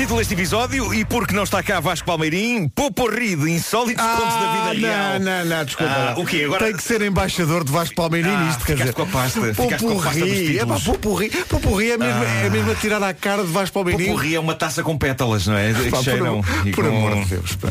[0.01, 4.73] Título deste episódio e porque não está cá Vasco Palmeirim, Poporri de insólitos contos da
[4.73, 4.99] vida real.
[4.99, 5.93] Ah, não, não, não, desculpa.
[5.93, 6.45] Ah, o quê?
[6.47, 8.95] Agora- Tem que ser embaixador de Vasco Palmeirim Ah, isto, quer dizer.
[8.95, 10.83] com a pasta, Popurri, é pá, títulos.
[10.85, 11.29] popurri.
[11.47, 14.07] Popurri é mesmo, é mesmo a tirar à cara de Vasco Palmeirim.
[14.07, 15.75] Poporri é uma taça com pétalas, não é?
[15.75, 16.27] Pá, por cheiram.
[16.27, 17.57] amor- e por com- amor de Deus.
[17.57, 17.69] pá.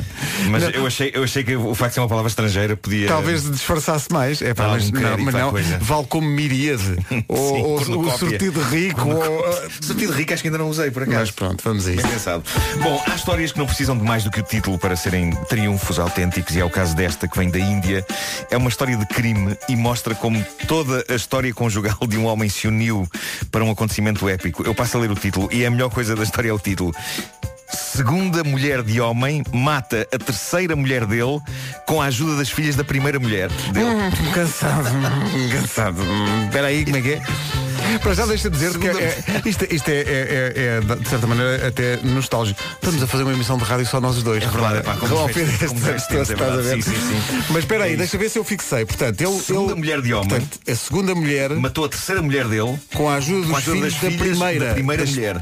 [0.51, 3.07] Mas Não, eu achei, eu achei que o facto de ser uma palavra estrangeira podia.
[3.07, 4.39] Talvez disfarçasse mais.
[4.43, 5.49] É pá, Dá mas, não, mas não.
[5.49, 5.79] coisa.
[5.79, 6.95] Vale como miríade.
[7.27, 9.09] ou ou o sortido rico.
[9.09, 11.17] ou, ah, Sortido rico acho que ainda não usei, por acaso.
[11.21, 12.18] Mas pronto, vamos a isso.
[12.19, 12.43] Pensado.
[12.83, 15.97] Bom, há histórias que não precisam de mais do que o título para serem triunfos
[15.97, 18.05] autênticos e é o caso desta que vem da Índia.
[18.51, 22.49] É uma história de crime e mostra como toda a história conjugal de um homem
[22.49, 23.07] se uniu
[23.49, 24.63] para um acontecimento épico.
[24.63, 26.93] Eu passo a ler o título e a melhor coisa da história é o título.
[27.71, 31.39] Segunda mulher de homem mata a terceira mulher dele
[31.85, 33.85] com a ajuda das filhas da primeira mulher dele.
[33.85, 36.01] Hum, cansado, hum, cansado.
[36.45, 37.21] Espera aí, como é que é?
[38.01, 41.27] Para já deixa dizer que é, é- isto, isto é, é- é- é, de certa
[41.27, 42.59] maneira até nostálgico.
[42.75, 44.43] Estamos a fazer uma emissão de rádio só nós os dois.
[44.43, 46.75] É verdade, pá, como fez- como fez é estás a ver?
[46.75, 47.43] Sim, sim, sim.
[47.49, 48.85] Mas espera aí, É deixa ver se eu fixei.
[48.85, 50.29] Portanto, ele, Segunda ele- mulher de homem.
[50.29, 53.59] portanto, a segunda mulher Matou a terceira mulher dele com a ajuda dos com a
[53.59, 54.65] ajuda filhos da filhas primeira.
[54.67, 55.41] da primeira Das- mulher.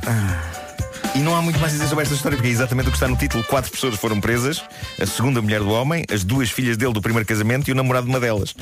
[1.18, 2.96] E não há muito mais a dizer sobre esta história, porque é exatamente o que
[2.98, 3.44] está no título.
[3.46, 4.64] Quatro pessoas foram presas,
[5.02, 8.06] a segunda mulher do homem, as duas filhas dele do primeiro casamento e o namorado
[8.06, 8.56] de uma delas.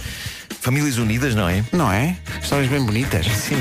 [0.61, 1.63] Famílias unidas, não é?
[1.73, 2.15] Não é?
[2.41, 3.25] Histórias bem bonitas.
[3.27, 3.57] Sim.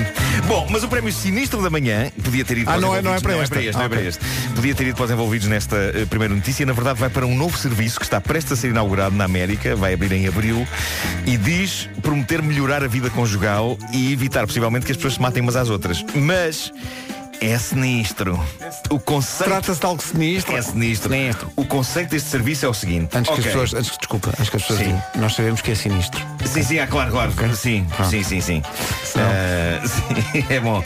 [0.47, 3.03] Bom, mas o prémio sinistro da manhã podia ter ido Ah, para os não é-
[3.03, 3.55] não é para não esta.
[3.55, 4.25] é para este, não é para este.
[4.55, 6.65] Podia ter ido para os envolvidos nesta eh, primeira notícia.
[6.65, 9.75] Na verdade, vai para um novo serviço que está prestes a ser inaugurado na América,
[9.75, 10.67] vai abrir em abril,
[11.27, 15.43] e diz prometer melhorar a vida conjugal e evitar possivelmente que as pessoas se matem
[15.43, 16.03] umas às outras.
[16.15, 16.73] Mas
[17.51, 18.41] é sinistro.
[18.91, 19.51] O conceito.
[19.51, 20.57] Trata-se de algo sinistro.
[20.57, 21.13] É sinistro.
[21.57, 23.17] O conceito deste serviço é o seguinte.
[23.17, 23.45] Antes que Ok.
[23.45, 25.03] as pessoas, antes que desculpa, antes que as pessoas Sim.
[25.17, 26.25] nós sabemos que é sinistro.
[26.45, 27.33] Sim, sim, ah, claro, claro.
[27.55, 28.11] Sim, Pronto.
[28.11, 28.63] sim, sim, sim.
[29.17, 30.83] Ah, sim, é bom.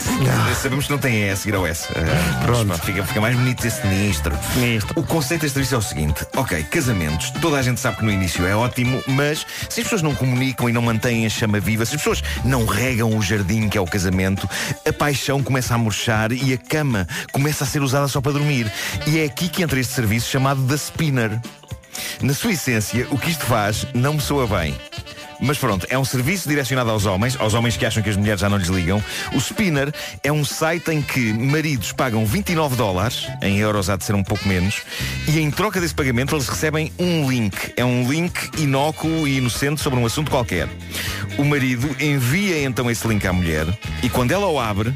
[0.61, 1.87] Sabemos que não tem E a seguir ao S.
[1.95, 2.77] Ah, Pronto.
[2.79, 4.37] Fica, fica mais bonito dizer sinistro.
[4.53, 4.99] Sinistro.
[4.99, 8.11] O conceito deste serviço é o seguinte: ok, casamentos, toda a gente sabe que no
[8.11, 11.85] início é ótimo, mas se as pessoas não comunicam e não mantêm a chama viva,
[11.85, 14.49] se as pessoas não regam o jardim que é o casamento,
[14.87, 18.71] a paixão começa a murchar e a cama começa a ser usada só para dormir.
[19.07, 21.39] E é aqui que entra este serviço chamado da Spinner.
[22.21, 24.75] Na sua essência, o que isto faz não me soa bem.
[25.41, 28.41] Mas pronto, é um serviço direcionado aos homens, aos homens que acham que as mulheres
[28.41, 29.03] já não lhes ligam.
[29.33, 34.03] O Spinner é um site em que maridos pagam 29 dólares, em euros há de
[34.03, 34.81] ser um pouco menos,
[35.27, 37.73] e em troca desse pagamento eles recebem um link.
[37.77, 40.67] É um link inócuo e inocente sobre um assunto qualquer.
[41.37, 43.65] O marido envia então esse link à mulher
[44.03, 44.93] e quando ela o abre,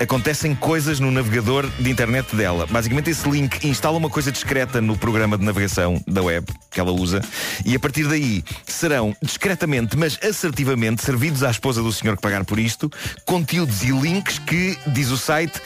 [0.00, 2.66] acontecem coisas no navegador de internet dela.
[2.66, 6.92] Basicamente esse link instala uma coisa discreta no programa de navegação da web que ela
[6.92, 7.20] usa
[7.64, 12.44] e a partir daí serão discretamente, mas assertivamente servidos à esposa do senhor que pagar
[12.44, 12.90] por isto,
[13.24, 15.60] conteúdos e links que, diz o site,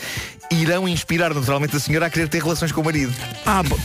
[0.50, 3.12] irão inspirar naturalmente a senhora a querer ter relações com o marido.
[3.44, 3.78] Ah, bo-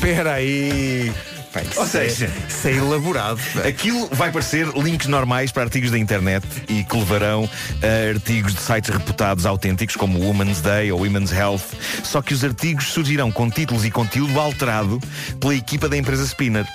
[1.76, 3.40] Ou seja, Isso é elaborado.
[3.68, 7.50] Aquilo vai parecer links normais para artigos da internet e que levarão
[7.84, 11.62] a artigos de sites reputados autênticos como Women's Day ou Women's Health.
[12.04, 15.00] Só que os artigos surgirão com títulos e conteúdo alterado
[15.40, 16.66] pela equipa da empresa Spinner.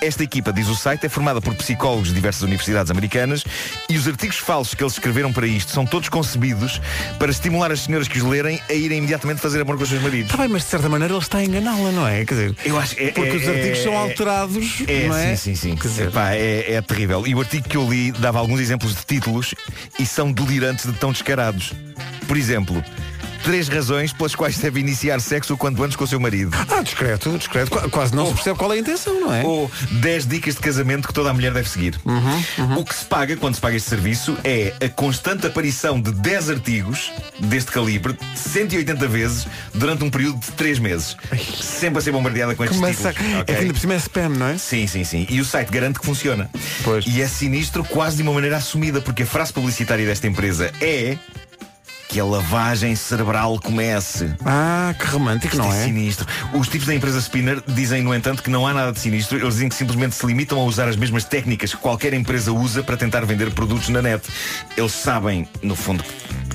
[0.00, 3.42] Esta equipa, diz o site, é formada por psicólogos de diversas universidades americanas
[3.88, 6.80] e os artigos falsos que eles escreveram para isto são todos concebidos
[7.18, 10.02] para estimular as senhoras que os lerem a irem imediatamente fazer amor com os seus
[10.02, 10.30] maridos.
[10.30, 12.24] Está bem, mas de certa maneira ele está a enganá-la, não é?
[12.24, 14.25] Quer dizer, Eu acho é, porque é- os artigos é- são alterados,
[14.86, 15.36] É, não é?
[15.36, 16.02] sim, sim, sim.
[16.02, 17.26] Epá, é, é terrível.
[17.26, 19.54] E o artigo que eu li dava alguns exemplos de títulos
[19.98, 21.72] e são delirantes de tão descarados.
[22.26, 22.82] Por exemplo,
[23.46, 26.50] três razões pelas quais deve iniciar sexo o quanto antes com o seu marido.
[26.68, 27.70] Ah, discreto, discreto.
[27.70, 29.44] Qu- Quase não se percebe qual é a intenção, não é?
[29.44, 31.94] Ou 10 dicas de casamento que toda a mulher deve seguir.
[32.04, 36.10] Uhum, O que se paga quando se paga este serviço é a constante aparição de
[36.10, 41.16] 10 artigos deste calibre 180 vezes durante um período de 3 meses.
[41.62, 43.12] Sempre a ser bombardeada com estes Começa...
[43.12, 43.32] títulos.
[43.32, 43.54] É ok?
[43.54, 44.58] que ainda por cima é spam, não é?
[44.58, 45.24] Sim, sim, sim.
[45.30, 46.50] E o site garante que funciona.
[46.82, 47.06] Pois.
[47.06, 51.16] E é sinistro quase de uma maneira assumida, porque a frase publicitária desta empresa é
[52.16, 54.34] que a lavagem cerebral comece.
[54.42, 55.84] Ah, que romântico, Isto não é é?
[55.84, 56.26] sinistro.
[56.54, 59.36] Os tipos da empresa Spinner dizem, no entanto, que não há nada de sinistro.
[59.36, 62.82] Eles dizem que simplesmente se limitam a usar as mesmas técnicas que qualquer empresa usa
[62.82, 64.26] para tentar vender produtos na net.
[64.78, 66.02] Eles sabem, no fundo,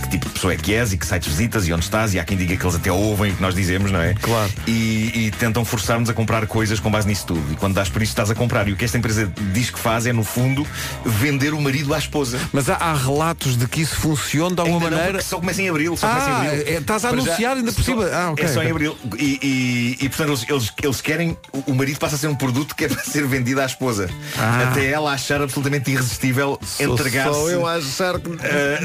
[0.01, 2.15] que tipo de pessoa é que és e que sites visitas e onde estás.
[2.15, 4.15] E há quem diga que eles até ouvem o que nós dizemos, não é?
[4.15, 4.51] Claro.
[4.65, 7.53] E, e tentam forçar-nos a comprar coisas com base nisso tudo.
[7.53, 8.67] E quando dás por isso, estás a comprar.
[8.67, 10.65] E o que esta empresa diz que faz é, no fundo,
[11.05, 12.39] vender o marido à esposa.
[12.51, 15.17] Mas há, há relatos de que isso funciona de alguma Ainda não, maneira.
[15.19, 15.95] porque só começa em abril.
[15.97, 16.51] Só começa em Ah, abril.
[16.67, 18.05] é- estás a Para já, anunciar ainda por cima.
[18.11, 18.97] Ah, ok, É só em abril.
[19.17, 21.37] E, e- e, portanto eles, eles, eles querem.
[21.67, 24.09] O marido passa a ser um produto que é para ser vendido à esposa.
[24.37, 24.69] Ah.
[24.69, 27.33] Até ela achar absolutamente irresistível entregar-se.
[27.33, 28.29] Só eu a achar que.
[28.43, 28.79] Eh,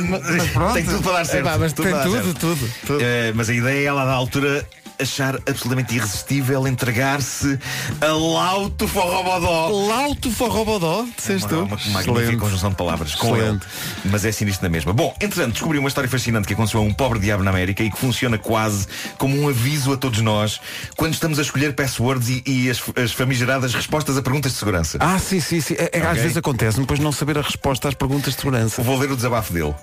[0.74, 1.46] tem tudo para dar certo.
[1.46, 2.34] É, pá, mas Tudo tem tudo, certo.
[2.40, 3.00] tudo, tudo.
[3.02, 4.66] Eh, mas a ideia é ela, da altura,
[5.00, 7.58] achar absolutamente irresistível entregar-se
[8.00, 9.68] a Lauto Forrobodó.
[9.86, 11.88] Lauto Forrobodó, disseste Uma, tu?
[11.88, 13.44] uma, magnífica conjunção de palavras com ele.
[13.44, 13.66] Excelente.
[14.06, 14.92] Mas é sinistro na mesma.
[14.92, 17.90] Bom, entretanto, descobri uma história fascinante que aconteceu a um pobre diabo na América e
[17.90, 18.86] que funciona quase
[19.18, 20.60] como um aviso a todos nós
[20.96, 24.98] quando estamos a escolher passwords e, e as, as famigeradas respostas a perguntas de segurança.
[25.00, 25.74] Ah, sim, sim, sim.
[25.78, 26.22] É, é, Às Ok.
[26.22, 28.82] vezes acontece depois não saber a resposta às perguntas de segurança.
[28.82, 29.74] Vou ler o desabafo dele.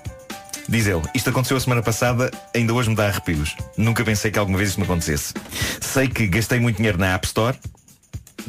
[0.68, 3.54] Diz ele, isto aconteceu a semana passada, ainda hoje me dá arrepios.
[3.76, 5.34] Nunca pensei que alguma vez isto me acontecesse.
[5.80, 7.56] Sei que gastei muito dinheiro na App Store.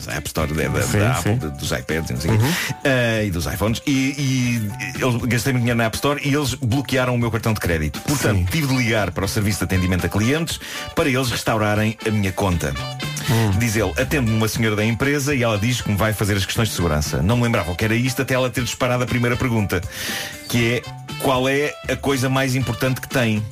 [0.08, 1.50] A App Store é da, Sim, da Apple, sim.
[1.58, 2.46] dos iPads e, não sei o quê,
[2.84, 3.82] eh, e dos iPhones.
[3.88, 7.54] E, e eu gastei muito dinheiro na App Store e eles bloquearam o meu cartão
[7.54, 8.02] de crédito.
[8.02, 8.46] Portanto, Sim.
[8.46, 10.60] tive de ligar para o serviço de atendimento a clientes
[10.96, 12.74] para eles restaurarem a minha conta.
[13.58, 16.46] Diz ele, atende-me uma senhora da empresa e ela diz que me vai fazer as
[16.46, 17.22] questões de segurança.
[17.22, 19.82] Não me lembrava o que era isto até ela ter disparado a primeira pergunta,
[20.48, 23.44] que é qual é a coisa mais importante que tem?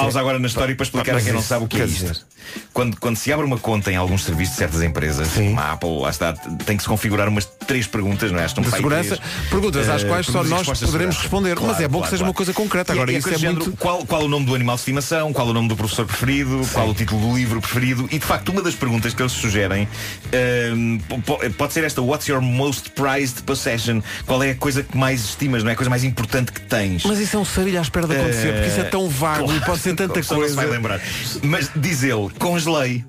[0.00, 2.04] Pausa agora na história para explicar a quem não sabe o que é isto.
[2.04, 2.16] dizer-
[2.72, 5.48] Quando, quando se abre uma conta em alguns serviços de certas empresas, Sim.
[5.48, 8.46] como a Apple, lá está, tem que se configurar umas três perguntas, não é?
[8.56, 9.48] Não De segurança, três.
[9.50, 11.58] perguntas às Eh, quais só perguntas e nós poderemos responder.
[11.60, 12.92] Mas é bom que seja uma coisa concreta.
[12.92, 15.48] E Agora, e isso é muito- qual, qual o nome do animal de estimação, qual
[15.48, 18.08] o nome do professor preferido, qual o título do livro preferido.
[18.12, 19.88] E de facto, uma das perguntas que eles sugerem
[21.24, 24.00] po- pode ser esta: What's your most prized possession?
[24.26, 25.72] Qual é a coisa que mais estimas, não é?
[25.72, 27.04] A coisa mais importante que tens?
[27.04, 29.60] Mas isso é um sarilho à espera de acontecer, porque isso é tão vago e
[29.60, 30.70] pode ser tanta Só não se vai coisa.
[30.76, 31.00] lembrar.
[31.42, 33.04] Mas diz ele, congelei.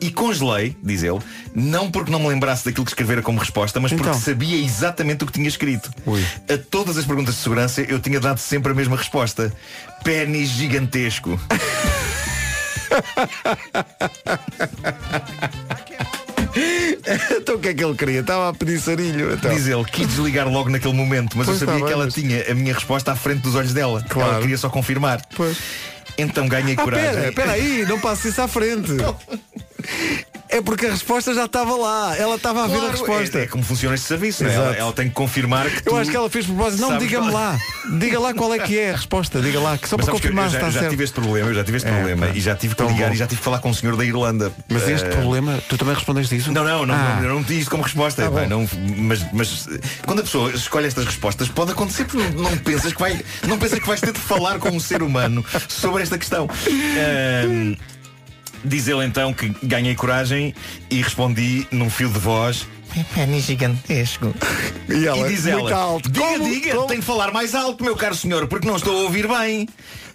[0.00, 1.18] E congelei, diz ele,
[1.52, 4.20] não porque não me lembrasse daquilo que escrevera como resposta, mas porque Então.
[4.20, 5.90] sabia exatamente o que tinha escrito.
[6.06, 6.24] Ui.
[6.48, 9.52] A todas as perguntas de segurança eu tinha dado sempre a mesma resposta.
[10.04, 11.36] Pênis gigantesco.
[17.40, 18.20] Então o que é que ele queria?
[18.20, 19.32] Estava a pedir sarilho.
[19.34, 19.54] Então.
[19.54, 22.14] Diz ele, quis desligar logo naquele momento, mas Pois eu sabia está que ela mas-
[22.14, 24.04] tinha a minha resposta à frente dos olhos dela.
[24.08, 24.30] Claro.
[24.32, 25.20] Ela queria só confirmar.
[25.36, 25.56] Pois.
[26.18, 27.14] Então ganhei Ah, coragem.
[27.14, 28.92] pera, pera aí, não passe isso à frente.
[30.50, 32.16] É porque a resposta já estava lá.
[32.16, 33.38] Ela estava a ver a Claro, resposta.
[33.38, 34.54] É, é como funciona este serviço, não é?
[34.54, 36.80] Ela, ela tem que confirmar que Eu tu acho que ela fez propósito.
[36.80, 37.58] Não, diga-me lá.
[37.98, 39.40] Diga lá qual é que é a resposta.
[39.42, 40.90] Diga lá, que só Mas para eu confirmar se já, está já certo.
[40.90, 42.32] tive este problema, eu já tive este É, problema pá.
[42.34, 43.14] e já tive que Tão ligar bom.
[43.14, 44.50] e já tive que falar com um senhor da Irlanda.
[44.70, 46.50] Mas este Eh, problema, tu também respondeste isso?
[46.52, 47.16] Não, não, não, Ah.
[47.20, 48.22] não, eu não tinha isto como resposta.
[48.22, 49.68] Tá pá, não, mas, mas
[50.06, 53.58] quando a pessoa escolhe estas respostas, pode acontecer porque não, não pensas que vai, não
[53.58, 56.48] pensas que vais ter de falar com um ser humano sobre esta questão.
[56.66, 57.76] Ahm,
[58.64, 60.54] diz ele então que ganhei coragem
[60.90, 62.66] e respondi num fio de voz.
[63.14, 64.34] Pênis gigantesco.
[64.88, 66.10] E ela, e diz ela, alto.
[66.10, 66.44] diga, Como?
[66.48, 66.86] diga, Como?
[66.86, 69.68] tem de falar mais alto, meu caro senhor, porque não estou a ouvir bem.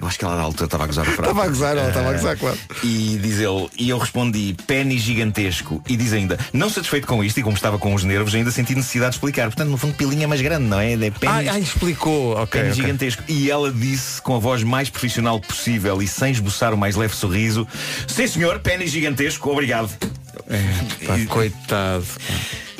[0.04, 1.22] Eu acho que ela da altura estava a gozar a frase.
[1.22, 2.58] Estava a gozar, ela estava a Ah, gozar, claro.
[2.84, 5.82] E diz ele, e eu respondi, pênis gigantesco.
[5.88, 8.76] E diz ainda, não satisfeito com isto e como estava com os nervos, ainda senti
[8.76, 9.46] necessidade de explicar.
[9.46, 10.92] Portanto, no fundo, pilinha mais grande, não é?
[10.92, 12.34] É pênis, Ai, ai, explicou.
[12.34, 12.60] Ok.
[12.60, 12.84] pênis ok.
[12.84, 13.24] gigantesco.
[13.30, 17.16] E ela disse com a voz mais profissional possível e sem esboçar o mais leve
[17.16, 17.66] sorriso:
[18.06, 19.90] Sim, senhor, pênis gigantesco, obrigado.
[21.08, 22.06] Pá, coitado.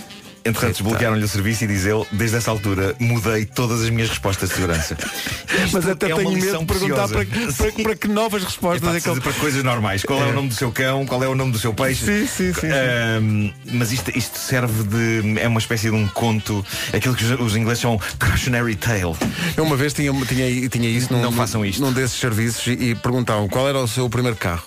[0.46, 4.50] Entretanto, desbloquearam-lhe o serviço e diz ele, desde essa altura, mudei todas as minhas respostas
[4.50, 4.98] de segurança.
[5.72, 9.00] Mas até é tenho medo de perguntar para, para- para que novas respostas Epá, é
[9.02, 9.22] que ele...
[9.22, 10.04] para coisas normais.
[10.04, 10.26] Qual é.
[10.26, 11.06] o nome do seu cão?
[11.06, 12.06] Qual é o nome do seu peixe?
[12.06, 12.68] Sim, sim, sim, sim.
[12.68, 15.40] Ahm, mas isto, isto serve de.
[15.40, 19.16] É uma espécie de um conto, aquilo que os, os ingleses chamam cautionary tale.
[19.56, 21.82] Eu uma vez tinha, tinha, tinha isso num, Não façam isto.
[21.82, 24.64] num desses serviços e, e perguntavam qual era o seu primeiro carro.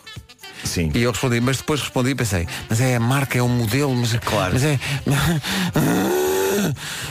[0.67, 0.91] Sim.
[0.95, 3.95] E eu respondi, mas depois respondi e pensei, mas é a marca, é o modelo,
[3.95, 4.53] mas, Claro.
[4.55, 4.79] mas é.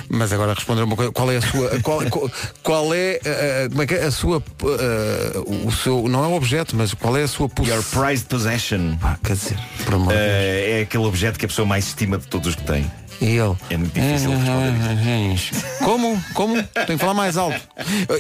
[0.10, 1.80] Mas agora responder uma coisa, qual é a sua.
[1.82, 2.32] Qual, qual,
[2.63, 4.41] qual é, eh, como é que é a sua.
[4.63, 6.08] eh, o seu.
[6.08, 7.50] Não é o objeto, mas qual é a sua Your
[7.84, 8.02] posição?
[8.04, 8.96] prized possession.
[9.24, 10.13] Quer dizer, por amor.
[10.13, 12.89] Ah, é aquele objeto que a pessoa mais estima de todos os que tem.
[13.21, 13.56] E ele.
[13.69, 16.23] É muito difícil responder Como?
[16.34, 16.56] Como?
[16.63, 17.60] Tenho que falar mais alto.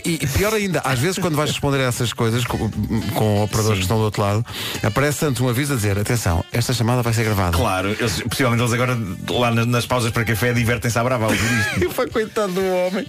[0.03, 2.69] E, e pior ainda, às vezes quando vais responder a essas coisas com,
[3.13, 4.45] com operadores que estão do outro lado,
[4.83, 7.57] aparece antes um aviso a dizer, atenção, esta chamada vai ser gravada.
[7.57, 8.97] Claro, eles, possivelmente eles agora
[9.29, 11.85] lá nas, nas pausas para café divertem-se à brava a ouvir isto.
[11.85, 13.05] E foi coitado do homem.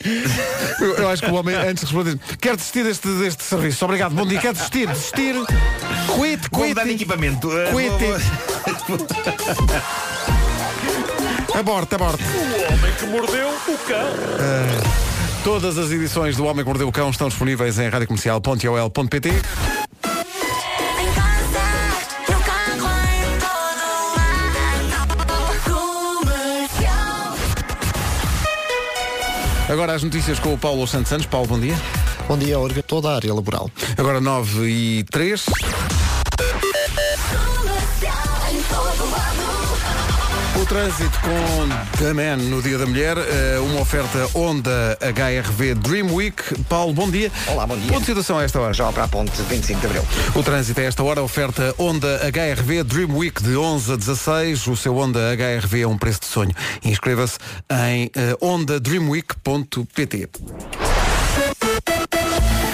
[0.81, 3.85] Eu, eu acho que o homem, antes de responder, quer desistir deste, deste serviço.
[3.85, 5.35] Obrigado, bom dia, quer desistir, desistir.
[6.14, 7.03] Quit, Vou mudar de quit.
[7.03, 7.49] equipamento.
[7.49, 7.96] Quit.
[11.57, 12.23] Aborte, aborte.
[12.23, 14.07] O homem que mordeu o cão.
[15.42, 19.31] Todas as edições do Homem que Mordeu o Cão estão disponíveis em radiocomercial.ol.pt.
[29.71, 31.25] Agora as notícias com o Paulo Santos Santos.
[31.25, 31.77] Paulo, bom dia.
[32.29, 32.83] Bom dia, Orga.
[32.83, 33.71] Toda a área laboral.
[33.97, 35.47] Agora 9 e 3.
[40.61, 46.14] O trânsito com The Man no Dia da Mulher, eh, uma oferta Honda HRV Dream
[46.14, 46.42] Week.
[46.66, 47.31] Paulo, bom dia.
[47.49, 47.88] Olá, bom dia.
[47.88, 48.73] Ponto de situação a esta hora.
[48.73, 50.03] Já para a ponte 25 de Abril.
[50.35, 54.66] O trânsito a esta hora, oferta Honda HRV Dream Week de 11 a 16.
[54.66, 56.55] O seu Honda HRV é um preço de sonho.
[56.83, 57.37] Inscreva-se
[57.71, 60.31] em eh, hondadreamweek.pt.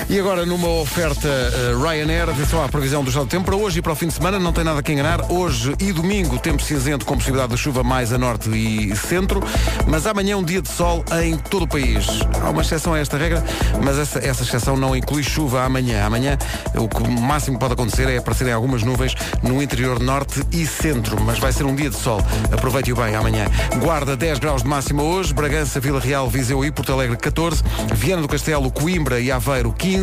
[0.08, 3.78] E agora numa oferta eh, Ryanair, atenção à previsão do estado do tempo para hoje
[3.78, 5.32] e para o fim de semana, não tem nada que enganar.
[5.32, 9.42] Hoje e domingo, tempo cinzento com possibilidade de chuva mais a norte e centro,
[9.86, 12.06] mas amanhã um dia de sol em todo o país.
[12.42, 13.42] Há uma exceção a esta regra,
[13.82, 16.04] mas essa, essa exceção não inclui chuva amanhã.
[16.04, 16.36] Amanhã
[16.74, 21.38] o que máximo pode acontecer é aparecerem algumas nuvens no interior norte e centro, mas
[21.38, 22.20] vai ser um dia de sol.
[22.52, 23.46] Aproveite-o bem amanhã.
[23.80, 27.62] Guarda 10 graus de máxima hoje, Bragança, Vila Real, Viseu e Porto Alegre 14,
[27.94, 30.01] Viana do Castelo, Coimbra e Aveiro 15,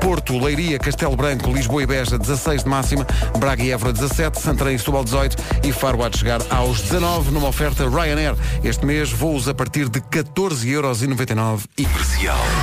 [0.00, 3.06] Porto, Leiria, Castelo Branco, Lisboa e Beja 16 de máxima,
[3.38, 7.48] Braga e Évora 17, Santarém e Setúbal 18 e Faro de chegar aos 19 numa
[7.48, 8.34] oferta Ryanair.
[8.62, 11.84] Este mês voos a partir de 14,99€ e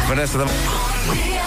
[0.07, 1.44] Vanessa da...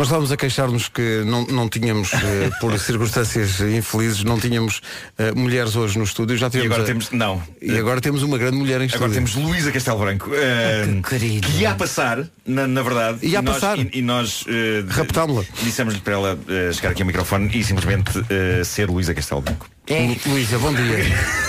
[0.00, 4.80] Nós estávamos a queixar-nos que não, não tínhamos, eh, por circunstâncias infelizes, não tínhamos
[5.18, 6.38] eh, mulheres hoje no estúdio.
[6.38, 7.10] Já E tivemos agora a- temos.
[7.10, 7.42] Não.
[7.60, 9.04] E agora temos uma grande mulher em estúdio.
[9.04, 13.42] Agora temos Luísa Castelo Branco eh, que ia a passar, na, na verdade, Ia a
[13.42, 13.78] e nós, passar.
[13.78, 15.44] e, e nós eh, Raptámo-la.
[15.62, 19.68] Dissemos-lhe para ela eh, chegar aqui ao microfone e simplesmente eh, ser Luísa Castelo Branco.
[19.90, 20.98] Lu- Luísa, bom dia.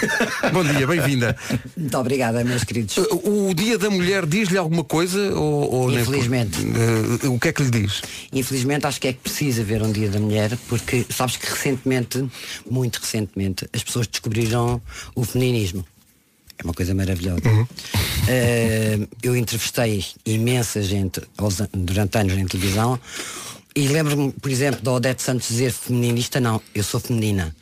[0.52, 1.38] bom dia, bem-vinda.
[1.78, 2.98] Muito obrigada, meus queridos.
[2.98, 5.20] O, o Dia da Mulher diz-lhe alguma coisa?
[5.36, 6.58] Ou, ou nem- Infelizmente.
[7.24, 8.02] Eh, o que é que lhe diz?
[8.34, 12.26] Infelizmente acho que é que precisa ver um dia da mulher, porque sabes que recentemente,
[12.70, 14.82] muito recentemente, as pessoas descobriram
[15.14, 15.86] o feminismo.
[16.58, 17.42] É uma coisa maravilhosa.
[18.28, 23.00] Eh, eu entrevistei imensa gente aos durante anos em televisão
[23.76, 27.56] e lembro-me, por exemplo, da Odete Santos dizer feminista, não, eu sou feminina.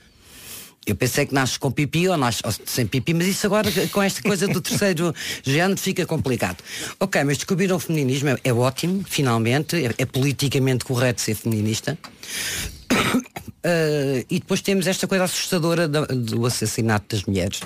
[0.86, 4.22] Eu pensei que nasces com pipi ou nasces sem pipi, mas isso agora com esta
[4.22, 5.13] coisa do terceiro
[5.44, 6.63] género fica complicado.
[7.00, 11.98] Ok, mas descobriram o feminismo, é, é ótimo, finalmente, é, é politicamente correto ser feminista.
[13.63, 17.60] Ah, e depois temos esta coisa assustadora da- do assassinato das mulheres.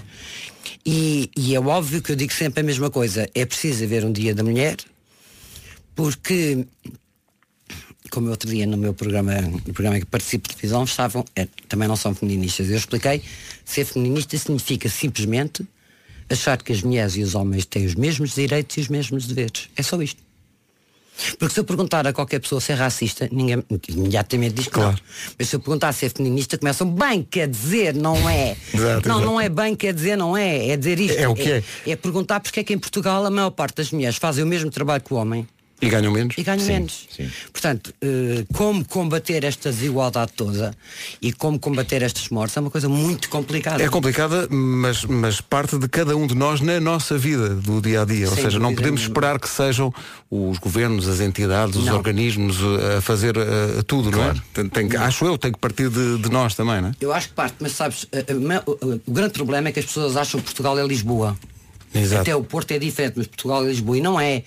[0.85, 4.11] E, e é óbvio que eu digo sempre a mesma coisa, é preciso haver um
[4.11, 4.75] dia da mulher,
[5.95, 6.65] porque
[8.13, 11.87] como outro dia no meu programa, no programa que participo de televisão, estavam, é, também
[11.87, 12.69] não são feministas.
[12.69, 13.23] Eu expliquei,
[13.65, 15.67] ser feminista significa simplesmente
[16.29, 19.67] achar que as mulheres e os homens têm os mesmos direitos e os mesmos deveres.
[19.75, 20.21] É só isto.
[21.39, 24.95] Porque se eu perguntar a qualquer pessoa se é racista, ninguém imediatamente diz que não.
[25.37, 28.55] Mas se eu perguntar se é feminista, começam bem, quer dizer, não é.
[28.73, 29.21] Exato, não, exato.
[29.21, 30.69] não é bem, quer dizer, não é.
[30.69, 31.17] É dizer isto.
[31.17, 31.63] É o que é.
[31.87, 34.69] É perguntar porque é que em Portugal a maior parte das mulheres fazem o mesmo
[34.69, 35.47] trabalho que o homem.
[35.85, 36.35] E ganham menos?
[36.37, 37.07] E ganham Sim, menos.
[37.15, 37.29] sim.
[37.51, 40.75] Portanto, eh, como combater esta desigualdade toda
[41.21, 43.83] e como combater estas mortes é uma coisa muito complicada.
[43.83, 48.01] É complicada, mas, mas parte de cada um de nós na nossa vida do dia
[48.01, 48.29] a dia.
[48.29, 49.13] Ou Sem seja, não podemos nenhuma.
[49.13, 49.93] esperar que sejam
[50.29, 51.95] os governos, as entidades, os Não.
[51.95, 54.33] organismos uh, a fazer uh, tudo, não é?
[54.53, 56.91] Tem, tem que- acho eu, tem que partir de, de nós também, não é?
[56.99, 58.33] Eu acho que parte, mas sabes, eh, eh,
[59.05, 61.37] o grande problema é que as pessoas acham que Portugal é Lisboa.
[61.93, 62.21] Exato.
[62.21, 64.43] Até o Porto é diferente, mas Portugal é Lisboa e não é.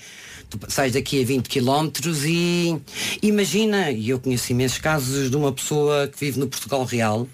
[0.49, 1.91] Tu sais daqui a 20 km
[2.25, 2.81] e
[3.21, 7.27] imagina, e eu conheço imensos casos de uma pessoa que vive no Portugal Real,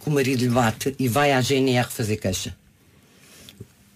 [0.00, 2.54] que o marido lhe bate e vai à GNR fazer queixa.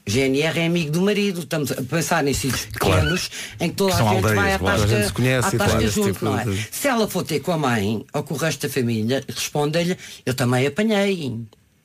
[0.05, 2.97] GNR é amigo do marido, estamos a pensar em sítios Claro.
[3.03, 4.81] pequenos em que toda Que a gente aldeias, vai à claro.
[4.83, 6.45] tasca, a se conhece à tasca esse junto, tipo não é?
[6.45, 9.97] de- Se ela for ter com a mãe ou com o resto da família, responde-lhe,
[10.27, 11.39] eu também apanhei.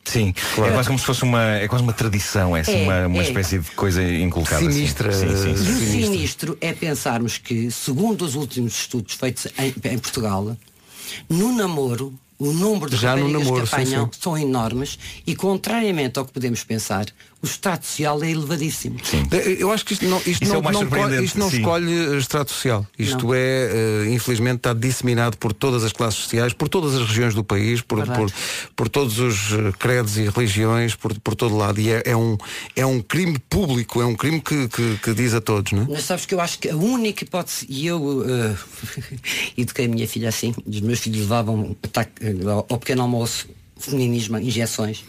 [0.07, 0.33] Sim,
[0.65, 3.23] é quase como se fosse uma, é quase uma tradição, é, assim, É, uma, uma
[3.23, 3.27] é.
[3.27, 4.57] espécie de coisa inculcada.
[4.65, 4.71] assim.
[4.71, 5.11] Sinistra.
[5.11, 5.51] Sim, sim, E sim.
[5.51, 6.11] o Sinistro.
[6.13, 10.55] sinistro é pensarmos que, segundo os últimos estudos feitos em, em Portugal,
[11.29, 14.19] no namoro, o número de Já raparigas namoro, que sim, apanham sim.
[14.21, 17.05] são enormes e, contrariamente ao que podemos pensar,
[17.41, 18.97] o estado social é elevadíssimo.
[19.59, 21.57] Eu acho que isto não, isto Isso é não, mais não, isto não sim.
[21.57, 22.85] escolhe estrato social.
[22.97, 23.33] Isto Não.
[23.33, 27.43] é, eh, infelizmente, está disseminado por todas as classes sociais, por todas as regiões do
[27.43, 28.31] país, por, por,
[28.75, 31.79] por todos os eh, credos e religiões, por, por todo lado.
[31.79, 32.37] E é, é um,
[32.75, 35.87] é um crime público, é um crime que, que, que diz a todos, não é?
[35.89, 38.55] Mas sabes que eu acho que a única hipótese, e eu eh,
[39.55, 41.75] eduquei a minha filha assim, os meus filhos levavam
[42.19, 42.33] eh,
[42.67, 43.47] ao pequeno almoço
[43.79, 45.03] feminismo, injeções,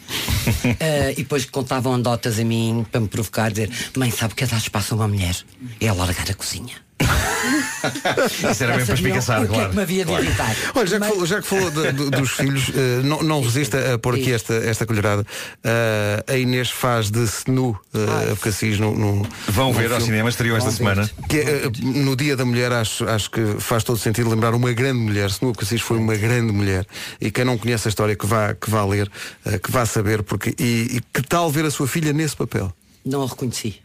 [0.81, 4.45] Eh, e depois contavam anedotas a mim para me provocar, dizer, mãe, sabe o que
[4.45, 5.37] é dar espaço a uma mulher?
[5.81, 6.88] É largar a cozinha.
[8.51, 9.71] Isso era bem para Sabiam espicaçar, o que é claro.
[9.71, 10.25] que me havia de claro.
[10.25, 10.57] irritar.
[10.75, 13.95] Olha, já que falou, já que falou de- de- dos filhos, eh, não, não resista
[13.95, 15.25] a pôr aqui esta, esta colherada.
[15.63, 20.05] Eh, a Inês faz de Senu uh, Cassis no, no- Vão no ver ao filme.
[20.07, 21.09] cinema, estreou esta semana.
[21.29, 24.99] Que eh, no dia da mulher acho, acho que faz todo sentido lembrar uma grande
[24.99, 25.31] mulher.
[25.31, 26.85] Senu Cassis foi uma grande mulher.
[27.21, 29.11] E quem não conhece a história que vá, que vá ler,
[29.47, 30.55] eh, que vá saber, porque.
[30.59, 32.73] E, e que tal ver a sua filha nesse papel?
[33.05, 33.77] Não a reconheci.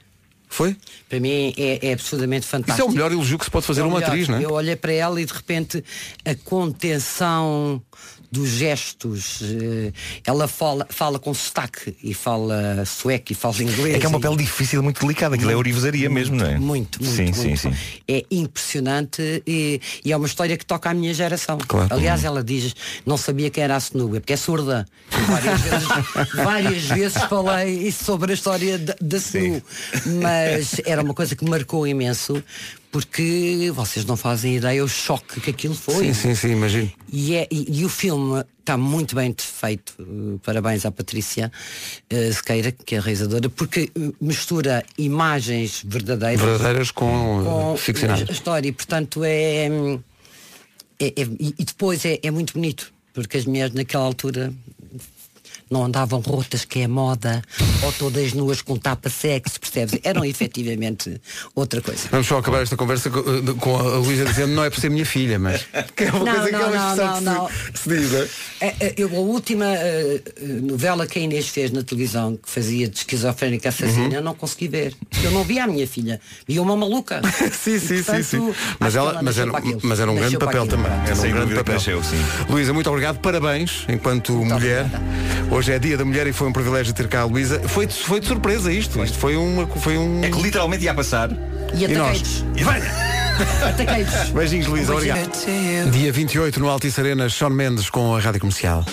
[0.54, 0.78] Foi?
[1.10, 2.74] Para mim é, é absolutamente fantástico.
[2.78, 4.10] Isso é o melhor elogio que se pode fazer a É o uma melhor.
[4.12, 4.46] atriz, não é?
[4.46, 5.84] Eu olhei para ela e de repente
[6.24, 7.82] a contenção
[8.34, 9.94] dos gestos, eh,
[10.26, 13.96] ela fala, fala com sotaque e fala sueco e fala inglês.
[13.96, 15.36] É que é um e- papel difícil, muito delicado.
[15.36, 16.58] Aquilo é orivesaria mesmo, não é?
[16.58, 17.38] Muito, muito, Sim, muito.
[17.38, 17.74] sim, sim.
[18.08, 21.60] É impressionante e, e é uma história que toca à minha geração.
[21.60, 21.94] Claro.
[21.94, 22.76] Aliás, ela diz,
[23.06, 24.88] não sabia quem era a Senu, é porque é surda.
[25.12, 25.88] Várias vezes,
[26.34, 29.62] várias vezes falei sobre a história da, Senu.
[30.24, 32.44] Mas era uma coisa que me marcou imenso,
[32.94, 36.06] porque vocês não fazem ideia o choque que aquilo foi.
[36.06, 36.92] Sim, sim, sim, imagino.
[37.12, 39.96] E, é- e- e o filme está muito bem feito.
[40.00, 41.52] Uh, Parabéns à Patrícia
[42.12, 47.78] uh, Sequeira, que é a realizadora, porque uh, mistura imagens verdadeiras Verdadeiras com, com eh,
[47.78, 48.30] ficcionadas.
[48.30, 48.70] a história.
[48.70, 50.00] E, portanto, é, hum,
[51.00, 54.54] é- é- e e depois é, é muito bonito, porque as mulheres naquela altura
[55.74, 57.42] não andavam rotas, que é moda,
[57.82, 60.00] ou todas nuas com tapa-sexo, percebes?
[60.04, 61.20] Eram efetivamente
[61.56, 62.08] outra coisa.
[62.12, 65.06] Vamos só acabar esta conversa com, eh, a Luísa dizendo não é por ser minha
[65.06, 65.66] filha, mas
[65.96, 68.20] que é uma Não, coisa que é não, não, não, que se- se diz, não
[68.20, 68.28] é?
[68.62, 70.22] É, é, eu, a última eh,
[70.62, 74.12] novela que a Inês fez na televisão, que fazia de esquizofrénica assassina, Uhum.
[74.14, 74.94] eu não consegui ver.
[75.24, 76.20] Eu não via a minha filha.
[76.48, 77.22] Via uma maluca.
[77.52, 78.54] sim, sim, E, portanto, sim, sim.
[78.80, 79.52] Mas, ela, mas, era,
[79.82, 80.78] mas era um grande papel aquilo.
[80.84, 80.92] também.
[81.08, 81.74] Era um grande papel.
[81.76, 82.02] nasceu.
[82.50, 84.86] Luísa, muito obrigado, parabéns enquanto mulher.
[85.64, 87.58] Hoje é dia da mulher e foi um privilégio ter cá a Luísa.
[87.70, 89.02] Foi, de- foi de surpresa isto.
[89.02, 90.22] Isto foi, uma, foi um.
[90.22, 91.30] É que literalmente ia a passar.
[91.74, 92.44] E E nós?
[92.52, 93.64] ataquei-vos.
[93.64, 94.30] Ataquei-vos.
[94.32, 95.30] Beijinhos, Luísa, obrigado.
[95.90, 98.84] Dia 28 no Altice Arena, Sean Mendes com a Rádio Comercial.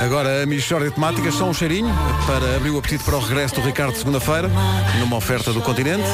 [0.00, 1.94] Agora a Michórdia de Temáticas, só um cheirinho
[2.26, 4.50] para abrir o apetite para o regresso do Ricardo segunda-feira,
[4.98, 6.04] numa oferta do continente.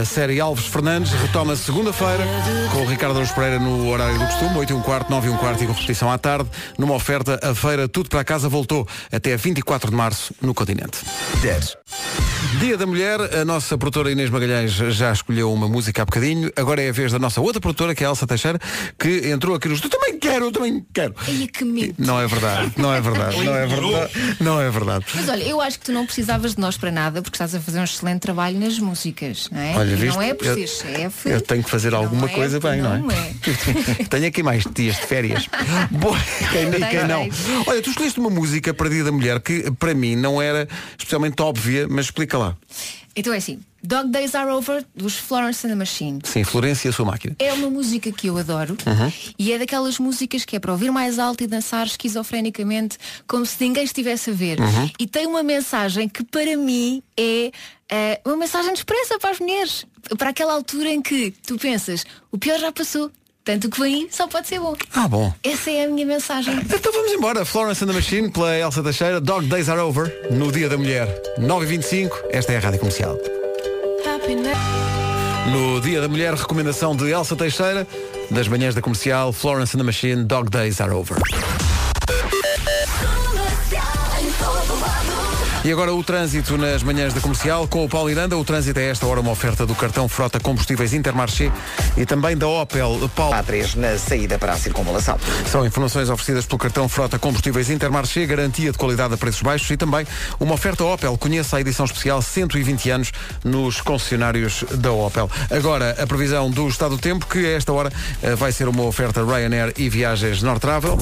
[0.00, 2.24] A série Alves Fernandes retoma segunda-feira
[2.72, 5.30] com o Ricardo Aruz Pereira no horário do costume, 8 e um quarto, 9 e
[5.30, 8.88] um quarto e com repetição à tarde, numa oferta a feira Tudo para Casa voltou
[9.12, 10.98] até 24 de março no continente.
[11.40, 11.76] 10.
[12.58, 16.50] Dia da Mulher, a nossa produtora Inês Magalhães já escolheu uma música há bocadinho.
[16.56, 18.58] Agora é a vez da nossa outra produtora, que é a Elsa Teixeira,
[18.98, 19.82] que entrou aqui nos.
[19.82, 21.14] Eu também quero, eu também quero.
[21.26, 21.94] Ai, que medo.
[21.98, 24.36] Não é verdade, não é verdade, não é verdade.
[24.40, 25.04] Não é verdade.
[25.14, 27.60] Mas olha, eu acho que tu não precisavas de nós para nada porque estás a
[27.60, 29.03] fazer um excelente trabalho nas músicas,
[29.50, 29.76] não é?
[29.76, 30.14] Olha, viste?
[30.14, 31.28] não é por Eu- ser chefe.
[31.30, 32.98] Eu tenho que fazer alguma é coisa bem, não é?
[32.98, 33.34] não é.
[34.08, 35.46] tenho aqui mais dias de férias.
[35.90, 36.18] Boa,
[36.52, 37.28] quem, nem- quem não.
[37.66, 41.40] Olha, tu escolheste uma música para Dia da Mulher que para mim não era especialmente
[41.42, 42.56] óbvia, mas explica lá.
[43.16, 46.18] Então é assim, Dog Days Are Over dos Florence and the Machine.
[46.24, 47.36] Sim, Florência e a sua máquina.
[47.38, 49.12] É uma música que eu adoro Uhum.
[49.38, 52.98] e é daquelas músicas que é para ouvir mais alto e dançar esquizofrenicamente
[53.28, 54.58] como se ninguém estivesse a ver.
[54.58, 54.90] Uhum.
[54.98, 57.52] E tem uma mensagem que para mim é
[57.90, 59.86] eh, uma mensagem de esperança para as mulheres.
[60.18, 63.10] Para aquela altura em que tu pensas, o pior já passou.
[63.44, 64.74] Tanto que vem aí só pode ser bom.
[64.94, 65.32] Ah, bom.
[65.42, 66.54] Essa é a minha mensagem.
[66.64, 67.44] Então vamos embora.
[67.44, 69.20] Florence and the Machine pela Elsa Teixeira.
[69.20, 70.30] Dog Days Are Over.
[70.30, 71.06] No Dia da Mulher.
[71.38, 72.10] 9h25.
[72.30, 73.18] Esta é a Rádio Comercial.
[75.52, 77.86] No Dia da Mulher, recomendação de Elsa Teixeira.
[78.30, 79.30] Das manhãs da comercial.
[79.30, 80.24] Florence and the Machine.
[80.24, 81.18] Dog Days Are Over.
[85.64, 88.36] E agora o trânsito nas manhãs da comercial com o Paulo Miranda.
[88.36, 91.50] O trânsito é esta hora uma oferta do cartão Frota Combustíveis Intermarché
[91.96, 93.34] e também da Opel Paulo.
[93.34, 95.18] A3 na saída para a circunvalação.
[95.50, 99.76] São informações oferecidas pelo cartão Frota Combustíveis Intermarché, garantia de qualidade a preços baixos e
[99.78, 100.06] também
[100.38, 101.16] uma oferta Opel.
[101.16, 103.12] Conheça a edição especial 120 anos
[103.42, 105.30] nos concessionários da Opel.
[105.50, 107.90] Agora, a previsão do estado do tempo, que a esta hora
[108.22, 110.98] eh, vai ser uma oferta Ryanair e viagens North Travel.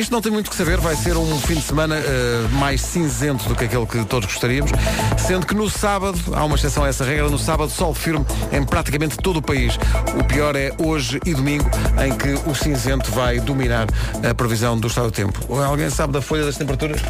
[0.00, 3.46] Isto não tem muito que saber, vai ser um fim de semana eh, mais cinzento
[3.46, 4.70] do que aquele que todos gostaríamos,
[5.18, 8.64] sendo que no sábado, há uma exceção a essa regra, no sábado sol firme em
[8.64, 9.78] praticamente todo o país.
[10.18, 11.68] O pior é hoje e domingo,
[12.02, 13.88] em que o cinzento vai dominar
[14.26, 15.38] a previsão do estado do tempo.
[15.50, 17.02] Ou Alguém sabe da folha das temperaturas?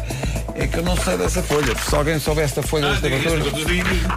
[0.53, 1.73] É que eu não sei dessa folha.
[1.77, 3.45] Se alguém soubesse da folha das temperaturas,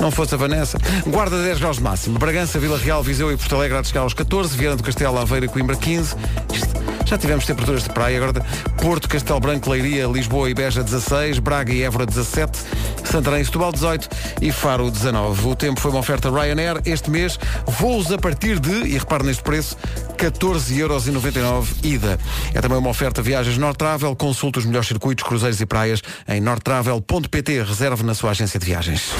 [0.01, 0.79] não fosse a Vanessa.
[1.07, 2.19] Guarda 10 graus de máximo.
[2.19, 5.47] Bragança, Vila Real, Viseu e Porto Alegre a chegar aos 14, Viana do Castelo, Aveira
[5.47, 6.17] e Coimbra 15.
[6.53, 8.45] Isto, já tivemos temperaturas de praia, agora
[8.81, 12.59] Porto, Castelo Branco, Leiria, Lisboa e Beja 16, Braga e Évora 17,
[13.05, 14.09] Santarém e Setúbal 18
[14.41, 15.49] e Faro 19.
[15.49, 19.43] O tempo foi uma oferta Ryanair este mês, voos a partir de, e repare neste
[19.43, 19.77] preço,
[20.17, 22.19] 14,99€ ida.
[22.55, 27.63] É também uma oferta viagens Nortravel, consulte os melhores circuitos, cruzeiros e praias em nortravel.pt.
[27.63, 29.13] Reserve na sua agência de viagens.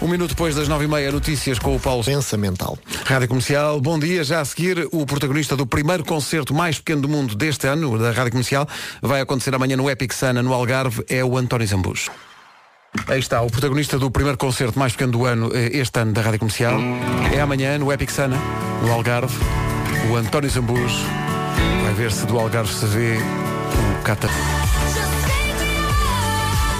[0.00, 2.04] Um minuto depois das nove e meia, notícias com o Paulo.
[2.04, 2.78] Pensa mental.
[3.04, 4.22] Rádio Comercial, bom dia.
[4.22, 8.12] Já a seguir, o protagonista do primeiro concerto mais pequeno do mundo deste ano, da
[8.12, 8.68] Rádio Comercial,
[9.02, 12.08] vai acontecer amanhã no Epic Sana, no Algarve, é o António Zambus.
[13.08, 16.22] Aí está, o protagonista do primeiro concerto mais pequeno do ano, eh, este ano, da
[16.22, 16.78] Rádio Comercial.
[17.34, 18.38] É amanhã no Epic Sana,
[18.82, 19.36] no Algarve,
[20.10, 20.92] o António Zambus.
[21.82, 24.28] Vai ver se do Algarve se vê o Cata.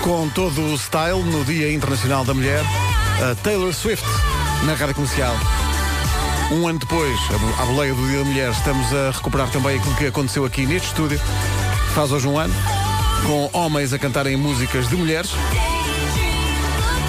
[0.02, 2.62] Com todo o style, no Dia Internacional da Mulher,
[3.20, 4.06] a Taylor Swift,
[4.64, 5.34] na Rádio Comercial.
[6.52, 7.18] Um ano depois,
[7.60, 10.88] à boleia do Dia da Mulher, estamos a recuperar também aquilo que aconteceu aqui neste
[10.88, 11.20] estúdio.
[11.94, 12.54] Faz hoje um ano,
[13.26, 15.32] com homens a cantarem músicas de mulheres,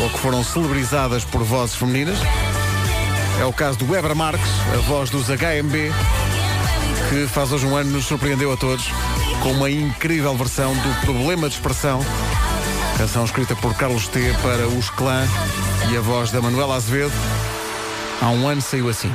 [0.01, 2.17] ou que foram celebrizadas por vozes femininas.
[3.39, 5.93] É o caso do Weber Marques, a voz dos HMB,
[7.09, 8.89] que faz hoje um ano nos surpreendeu a todos
[9.43, 12.03] com uma incrível versão do Problema de Expressão,
[12.97, 15.25] canção escrita por Carlos T para os Clã
[15.91, 17.11] e a voz da Manuela Azevedo.
[18.21, 19.11] Há um ano saiu assim.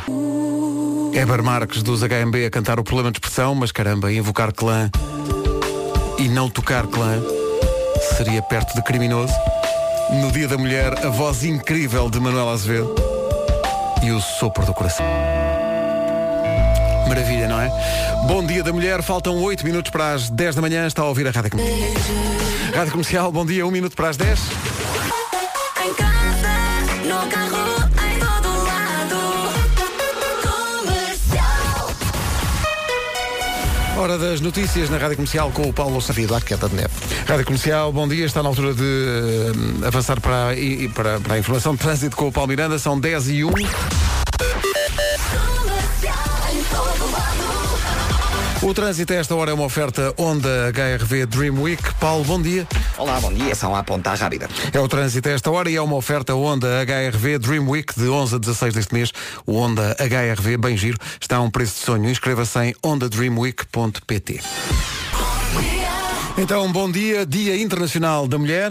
[1.13, 4.91] Eber Marques dos HMB a cantar o Problema de Expressão, mas caramba, invocar Clã
[6.19, 7.23] e não tocar Clã
[8.17, 9.33] seria perto de criminoso.
[10.21, 12.95] No Dia da Mulher, a voz incrível de Manuela Azevedo
[14.03, 15.07] e o sopro do coração.
[17.09, 17.71] Maravilha, não é?
[18.27, 21.27] Bom dia da mulher, faltam 8 minutos para as 10 da manhã, está a ouvir
[21.27, 21.79] a Rádio Comercial.
[22.75, 24.74] Rádio Comercial, bom dia, 1 minuto para as 10.
[27.05, 29.21] No carro, em todo lado.
[30.43, 31.95] Comercial.
[33.99, 36.91] Hora das notícias na Rádio Comercial com o Paulo Sabido à queda de neve.
[37.27, 40.55] Rádio Comercial, bom dia, está na altura de eh, avançar para, a-
[40.95, 43.51] para, para a informação de trânsito com o Paulo Miranda, são 10 e 1.
[48.65, 51.83] O trânsito a esta hora é uma oferta Honda HRV Dream Week.
[52.01, 52.67] Paulo, bom dia.
[52.97, 53.55] Olá, bom dia.
[53.55, 54.49] São à ponta rápida.
[54.73, 58.09] É o trânsito a esta hora e é uma oferta Honda HRV Dream Week de
[58.09, 59.13] 11 a 16 deste mês.
[59.45, 62.09] O Honda HRV, bem giro, está a um preço de sonho.
[62.09, 64.41] Inscreva-se em hondadreamweek.pt.
[66.39, 68.71] Então, bom dia, Dia Internacional da Mulher.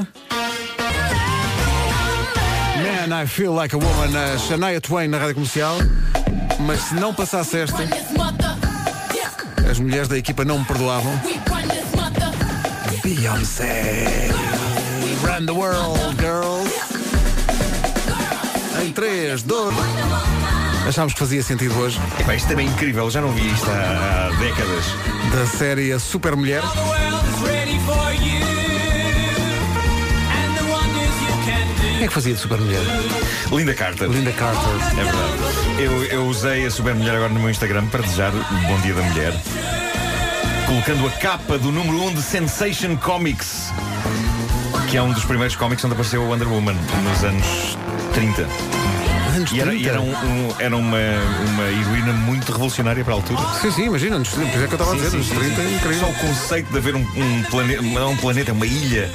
[2.80, 5.78] Man, I feel like a woman, a Shania Twain na rádio comercial.
[6.62, 7.84] Mas se não passasse esta,
[9.70, 11.20] as mulheres da equipa não me perdoavam.
[13.04, 14.30] Beyoncé.
[15.22, 16.72] Run the world, girls.
[18.84, 19.76] Em 3, 2.
[20.88, 22.00] Achámos que fazia sentido hoje.
[22.20, 24.86] Epá, isto é bem incrível, já não vi isto há, décadas.
[25.32, 26.62] Da série Super Mulher.
[32.04, 32.82] Quem é que fazia de Super Mulher?
[33.50, 34.10] Linda Carter.
[34.10, 34.74] Linda Carter.
[34.92, 35.82] É verdade.
[35.82, 38.94] Eu, eu usei a Super Mulher agora no meu Instagram para desejar o Bom Dia
[38.94, 39.34] da Mulher.
[40.68, 43.72] Colocando a capa do número 1 um de Sensation Comics.
[44.90, 47.78] Que é um dos primeiros cómics onde apareceu a Wonder Woman nos anos
[48.14, 49.03] 30.
[49.36, 49.86] Anos E era, 30.
[49.86, 50.98] e era, um- um- era uma,
[51.50, 53.42] uma heroína muito revolucionária para a altura.
[53.62, 55.62] Sim, sim, imagina, anos 30, por isso é que eu estava a dizer, anos 30
[55.62, 56.00] é incrível.
[56.00, 59.10] Só o conceito de haver um, um planeta, não um planeta, uma ilha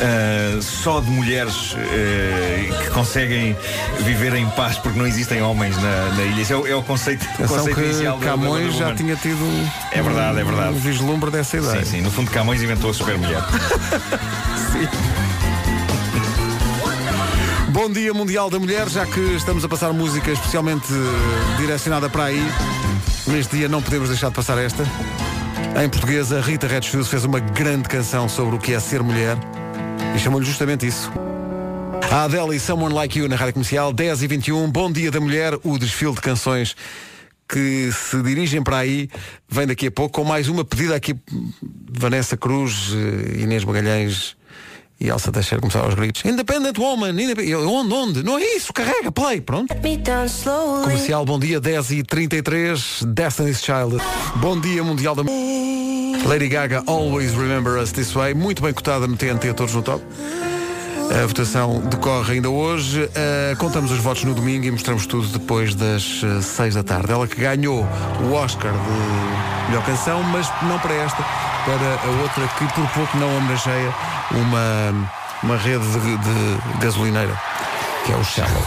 [0.00, 3.56] ah, só de mulheres ah, que conseguem
[4.00, 6.42] viver em paz porque não existem homens na, na ilha.
[6.42, 8.94] Esse é o, é o conceito, o conceito que inicial da- da Camões Wonder já
[8.94, 10.68] tinha tido um, É verdade, é verdade.
[10.74, 11.84] um vislumbre dessa ideia.
[11.84, 12.00] Sim, sim.
[12.02, 13.42] No fundo, Camões inventou a super mulher.
[17.72, 22.24] Bom dia Mundial da Mulher, já que estamos a passar música especialmente eh, direcionada para
[22.24, 22.42] aí.
[23.26, 24.84] Neste dia não podemos deixar de passar esta.
[25.82, 29.38] Em português, a Rita Redfield fez uma grande canção sobre o que é ser mulher
[30.14, 31.10] e chamou-lhe justamente isso.
[32.10, 35.18] A Adele e Someone Like You na Rádio Comercial, 10 e 21 Bom Dia da
[35.18, 36.76] Mulher, o desfile de canções
[37.48, 39.08] que se dirigem para aí
[39.48, 41.16] vem daqui a pouco com mais uma pedida aqui
[41.90, 44.36] Vanessa Cruz, eh, Inês Magalhães
[45.02, 47.48] e Elsa Teixeira começaram aos gritos Independent Woman, independent...
[47.48, 48.22] Eu, onde, onde?
[48.22, 49.74] Não é isso, carrega, play, pronto.
[50.84, 53.98] Comercial, bom dia, 10 e 33 Destiny's Child.
[54.36, 55.24] Bom dia, Mundial da
[56.24, 58.34] Lady Gaga, Always Remember Us This Way.
[58.34, 60.02] Muito bem cotada no TNT, todos no top
[61.12, 63.02] a votação decorre ainda hoje.
[63.04, 67.12] Uh, contamos os votos no domingo e mostramos tudo depois das 6 da tarde.
[67.12, 67.86] Ela que ganhou
[68.22, 73.16] o Oscar de melhor canção, mas não para esta, para a outra que por pouco
[73.18, 73.94] não homenageia
[74.30, 75.10] uma,
[75.42, 77.40] uma rede de, de gasolineira,
[78.06, 78.62] que é o Shallow.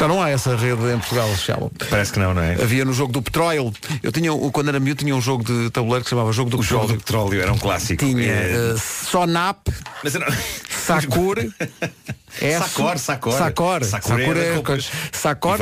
[0.00, 1.70] Já não há essa rede em Portugal, Shallow.
[1.90, 2.54] Parece que não, não é?
[2.54, 3.70] Havia no jogo do petróleo.
[4.02, 6.56] Eu tinha, quando era miúdo, tinha um jogo de tabuleiro que se chamava Jogo do
[6.56, 6.82] O Petróleo.
[6.88, 8.02] jogo do petróleo era um clássico.
[8.02, 8.72] Tinha É.
[8.74, 9.68] eh, Sonap,
[10.02, 10.28] Mas eu não-
[10.70, 11.38] Sacor,
[12.40, 13.32] S, Sacor, Sacor.
[13.34, 14.80] Sacor, Sacor Sacor.
[15.12, 15.58] Sacor.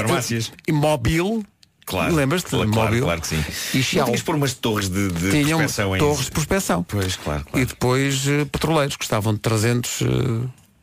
[1.84, 2.14] Claro.
[2.14, 2.50] Lembras-te?
[2.50, 3.02] Claro, Mobil.
[3.02, 3.44] claro que sim.
[3.72, 4.04] E Shell.
[4.04, 6.82] tinhas por umas torres de, de Tinham prospeção torres de prospeção.
[6.84, 7.44] Pois, claro.
[7.54, 10.06] E depois eh, petroleiros, que estavam de 300, eh,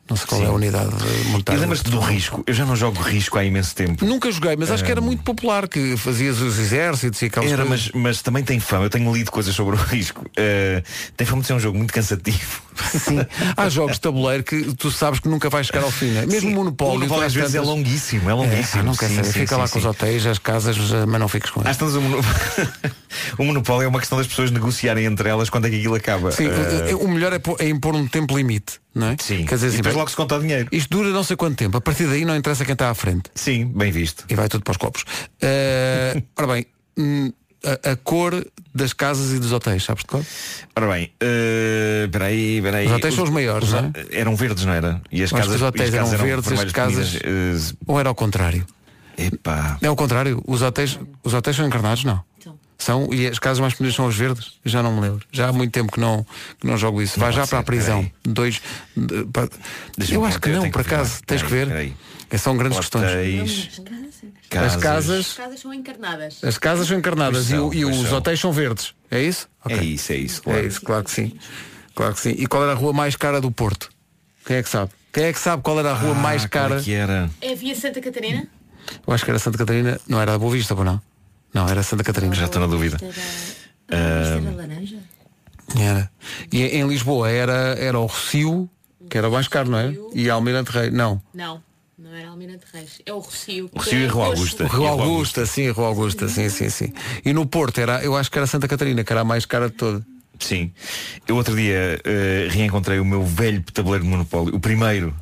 [0.08, 1.60] não sei qual é a unidade eh, E monetária.
[1.60, 2.42] lembras-te do risco?
[2.46, 4.04] Eu já não jogo risco há imenso tempo.
[4.04, 7.64] Nunca joguei, mas acho que era muito popular, que fazias os exércitos e aquelas Era,
[7.66, 7.90] coisas.
[7.92, 8.84] mas, mas também tem fama.
[8.84, 10.24] Eu tenho lido coisas sobre o risco.
[10.36, 10.82] Eh,
[11.16, 12.62] tem fama de ser um jogo muito cansativo.
[12.76, 13.18] Sim.
[13.56, 16.26] Há jogos de tabuleiro que tu sabes que nunca vais chegar ao fim, né?
[16.26, 16.94] Mesmo o Monopólio.
[16.96, 18.82] O Monopólio às vezes é tantas- longuíssimo, é longuíssimo.
[18.82, 19.26] É, não quer Sim, saber.
[19.28, 19.72] sim, Fica sim, lá sim.
[19.72, 20.76] com os hotéis, as casas,
[21.08, 21.76] mas não fiques com Às elas.
[21.78, 22.22] tantas, o, mono-
[23.38, 26.30] o monopólio é uma questão das pessoas negociarem entre elas quando é que aquilo acaba.
[26.32, 29.16] Sim, eh, o melhor é, é impor um tempo limite, não é?
[29.20, 29.44] Sim.
[29.44, 30.68] Quer dizer, e depois logo se conta o dinheiro.
[30.72, 31.76] isto dura não sei quanto tempo.
[31.76, 33.30] A partir daí não interessa quem está à frente.
[33.34, 34.24] Sim, bem visto.
[34.28, 35.04] E vai tudo para os copos.
[35.40, 36.66] Eh, ora bem,
[36.98, 37.30] hum,
[37.64, 38.44] a, a cor
[38.74, 40.24] das casas e dos hotéis, sabes de cor?
[40.74, 42.86] Ora bem, eh, espera aí, espera aí.
[42.86, 45.00] Os hotéis são os maiores, os- não Eram verdes, não era?
[45.12, 48.14] E as casas, os hotéis e casas eram verdes, as casas- eh, Ou era ao
[48.14, 48.64] contrário?
[49.18, 49.78] epá.
[49.80, 50.42] É ao contrário.
[50.46, 52.22] Os hotéis, os hotéis são encarnados, não?
[52.86, 54.52] São, e as casas mais pequenas são os verdes?
[54.64, 55.26] Eu Já não me lembro.
[55.32, 56.24] Já há muito tempo que não,
[56.60, 57.18] que não jogo isso.
[57.18, 58.04] Vai Não já para a prisão.
[58.04, 58.12] peraí.
[58.24, 58.62] Dois.
[58.96, 59.48] de- pa-
[60.08, 61.20] Eu acho que não, por acaso.
[61.26, 61.66] Tens que ver.
[61.66, 61.96] Peraí,
[62.30, 63.10] É, São grandes questões.
[63.10, 63.70] Hotéis,
[64.52, 65.26] As casas.
[65.26, 66.38] As casas são encarnadas.
[66.44, 68.18] As casas são encarnadas e, são, e pois os são.
[68.18, 68.94] hotéis são verdes.
[69.10, 69.48] É isso?
[69.68, 69.86] É Ok.
[69.88, 70.40] isso, é isso.
[70.40, 70.66] É Claro.
[70.66, 71.32] isso, claro que sim.
[71.94, 72.34] Claro que sim.
[72.38, 73.88] E qual era a rua mais cara do Porto?
[74.44, 74.90] Quem é que sabe?
[75.12, 76.80] Quem é que sabe qual era a rua Ah, mais qual cara?
[76.80, 77.28] é que era?
[77.40, 78.46] É via Santa Catarina?
[79.06, 80.00] Eu acho que era Santa Catarina.
[80.06, 81.00] Não era a Boa Vista, ou não?
[81.56, 82.34] Não, era Santa Catarina.
[82.34, 82.98] Já estou na dúvida.
[83.88, 84.98] Era laranja?
[85.74, 86.10] Era.
[86.52, 88.68] E em Lisboa era, era o Rocio,
[89.08, 89.94] que era o mais caro, não é?
[90.12, 90.90] E Almirante Rei.
[90.90, 91.22] Não.
[91.32, 91.62] Não,
[91.98, 93.00] não era Almirante Reis.
[93.06, 93.70] É o Rocio.
[93.72, 94.64] O Rocio e a Rua Augusta.
[94.64, 96.92] E Rua Augusta, sim, Rua Augusta, sim, sim, sim.
[97.24, 99.70] E no Porto era, eu acho que era Santa Catarina, que era a mais cara
[99.70, 100.06] de toda.
[100.38, 100.70] Sim.
[101.26, 105.14] Eu outro dia eh, reencontrei o meu velho tabuleiro de Monopólio, o primeiro.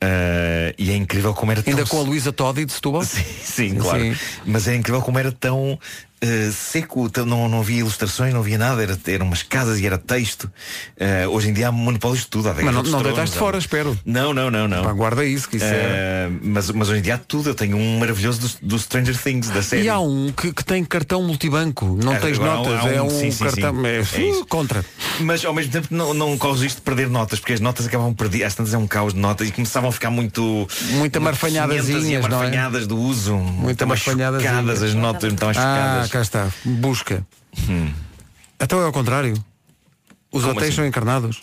[0.00, 3.02] Eh, e é incrível como era Ainda tão com a Luísa Todi de Setúbal?
[3.04, 4.00] Sim, sim, claro.
[4.02, 4.16] sim.
[4.44, 5.78] Mas é incrível como era tão
[6.20, 9.86] eh, seco, tão- não, não havia ilustrações, não havia nada, era, eram umas casas e
[9.86, 10.50] era texto.
[10.98, 12.52] Eh, hoje em dia há monopólios de tudo.
[12.62, 13.98] Mas não, deitaste há- fora, espero.
[14.04, 14.82] Não, não, não, não.
[14.84, 16.28] Pá, guarda isso, que isso é.
[16.42, 17.50] Mas, mas hoje em dia há tudo.
[17.50, 19.84] Eu tenho um maravilhoso do, do Stranger Things, da série.
[19.84, 23.00] E há um que, que tem cartão multibanco, não Ah, tens agora notas, há é
[23.02, 23.74] um sim, cartão.
[23.76, 23.86] sim.
[23.86, 24.84] É, É uh, contra.
[25.20, 28.12] Mas ao mesmo tempo não, não corres risco de perder notas, porque as notas acabavam
[28.14, 29.52] perdidas, às tantas é um caos de notas e
[29.84, 32.46] começavam a ficar muito Muito amarfanhadazinhas, e não é?
[32.46, 33.36] amarfanhadas do uso.
[33.36, 36.10] Muito Estavam chocadas as notas, estavam Ah, chocadas.
[36.10, 36.52] cá está.
[36.64, 37.26] Busca.
[37.68, 37.92] Hum.
[38.60, 39.34] Então é ao contrário.
[40.32, 40.76] Os Como hotéis assim?
[40.76, 41.42] são encarnados.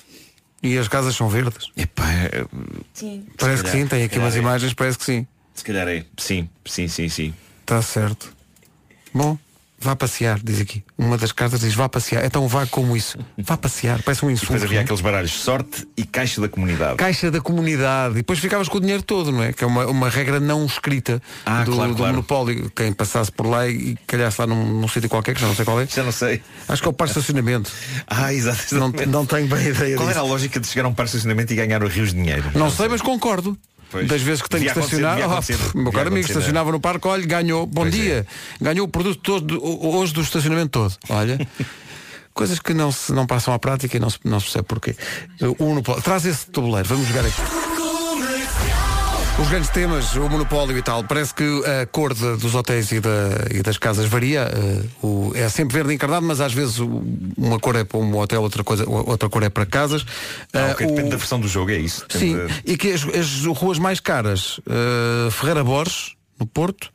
[0.63, 1.67] E as casas são verdes.
[1.75, 2.45] Epá, é-
[2.93, 3.25] Sim.
[3.37, 4.39] Parece que calhar, sim, tem aqui umas é.
[4.39, 5.25] imagens, parece que sim.
[5.55, 6.05] se calhar é.
[6.17, 7.33] Sim, sim, sim, sim.
[7.61, 8.31] Está certo.
[9.13, 9.37] Bom,
[9.81, 10.83] vá passear, diz aqui.
[10.97, 12.23] Uma das cartas diz vá passear.
[12.23, 13.17] É tão vago como isso.
[13.37, 14.53] Vá passear, parece um E insulto.
[14.53, 14.83] depois havia não é?
[14.83, 16.95] aqueles baralhos sorte e caixa da comunidade.
[16.95, 18.13] Caixa da comunidade.
[18.13, 19.53] E depois ficavas com o dinheiro todo, não é?
[19.53, 22.13] Que é uma, uma regra não escrita Ah, do, claro, do claro.
[22.13, 22.71] monopólio.
[22.75, 25.65] Quem passasse por lá e calhasse lá num, num sítio qualquer, que já não sei
[25.65, 25.87] qual é.
[25.87, 26.41] Já não sei.
[26.67, 27.71] Acho que é o parque de estacionamento.
[28.07, 28.75] Ah, exato.
[28.75, 30.09] Não, não tenho bem ideia Qual disso.
[30.11, 32.15] era a lógica de chegar a um parque de estacionamento e ganhar o rios de
[32.15, 32.51] dinheiro?
[32.55, 33.57] Não sei, mas concordo.
[33.91, 34.07] Pois.
[34.07, 35.17] das vezes que tenho que estacionar.
[35.17, 37.97] Oh, meu caro amigo, acontecer, estacionava no parque, olha, ganhou, bom Pois é.
[37.97, 38.27] dia.
[38.59, 40.95] Ganhou o produto todo, hoje do estacionamento todo.
[41.09, 41.37] Olha.
[42.33, 44.95] Coisas que não, se, não passam à prática e não se, não se percebe porquê.
[45.59, 46.01] Monopólio.
[46.01, 47.70] Traz esse tabuleiro, vamos jogar aqui.
[49.41, 52.99] Os grandes temas, o monopólio e tal, parece que a cor de- dos hotéis e,
[52.99, 53.09] da-
[53.49, 54.41] e das casas varia.
[54.41, 58.41] eh, o- é sempre verde encarnado, mas às vezes uma cor é para um hotel,
[58.41, 60.05] outra, coisa, outra cor é para casas.
[60.53, 62.05] Ah, ok, o- Depende da versão do jogo, é isso.
[62.09, 66.91] Sim, Depende e que as, as ruas mais caras, eh, Ferreira Borges, no Porto,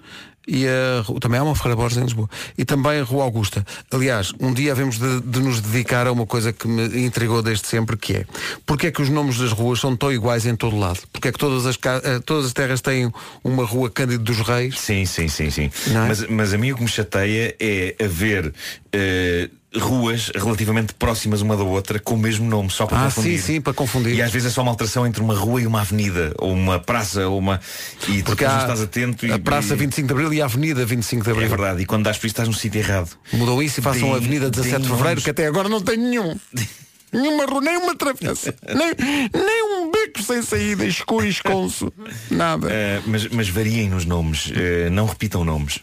[0.46, 3.64] e a, também há uma Ferreira Borges em Lisboa, e também a Rua Augusta.
[3.90, 7.66] Aliás, um dia havemos de, de nos dedicar a uma coisa que me intrigou desde
[7.66, 8.26] sempre, que é
[8.64, 11.00] porque é que os nomes das ruas são tão iguais em todo lado?
[11.12, 14.78] Porque é que todas as, eh, todas as terras têm uma rua Cândido dos Reis?
[14.78, 15.70] Sim, sim, sim, sim.
[15.88, 15.92] É?
[15.92, 18.52] Mas, mas a mim o que me chateia é haver
[18.92, 23.38] eh, ruas relativamente próximas uma da outra com o mesmo nome, só para Ah, confundir.
[23.40, 24.14] sim, sim, para confundir.
[24.14, 26.78] E às vezes é só uma alteração entre uma rua e uma avenida, ou uma
[26.78, 27.60] praça, ou uma.
[28.08, 29.32] E tu Porque não há estás atento e.
[29.32, 31.48] a Praça e- 25 de Abril e a Avenida 25 de É Abril.
[31.48, 33.10] verdade, e quando dás por isso estás no sítio errado.
[33.32, 36.34] Mudou isso e façam a Avenida 17 de Fevereiro, que até agora não tem nenhum.
[37.12, 38.92] Nenhuma rua, nem uma travessa, nem,
[39.32, 41.90] nem um beco sem saída, escuro e esconso.
[42.30, 42.66] Nada.
[42.70, 45.78] Eh, mas, mas variem nos nomes, eh, não repitam nomes.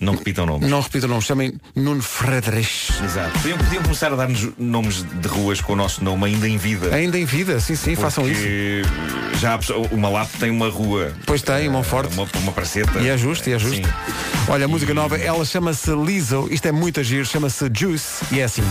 [0.00, 0.68] Não repitam nomes.
[0.70, 2.92] Não repitam, não chamem Nuno Frederich.
[3.02, 3.32] Exato.
[3.40, 6.94] Podiam, podiam começar a dar-nos nomes de ruas com o nosso nome ainda em vida.
[6.94, 8.40] Ainda em vida, sim, sim, façam isso.
[8.40, 8.82] Porque
[9.38, 11.12] Já há pessoa- o Malato tem uma rua.
[11.26, 12.12] Pois tem, mão forte.
[12.14, 12.98] Uma, uma praceta.
[13.00, 13.76] E é justo, e é justo.
[13.86, 13.92] Sim.
[14.48, 18.44] Olha, a música nova, ela chama-se Lizzo, isto é muito giro, chama-se Juice e é
[18.44, 18.62] assim.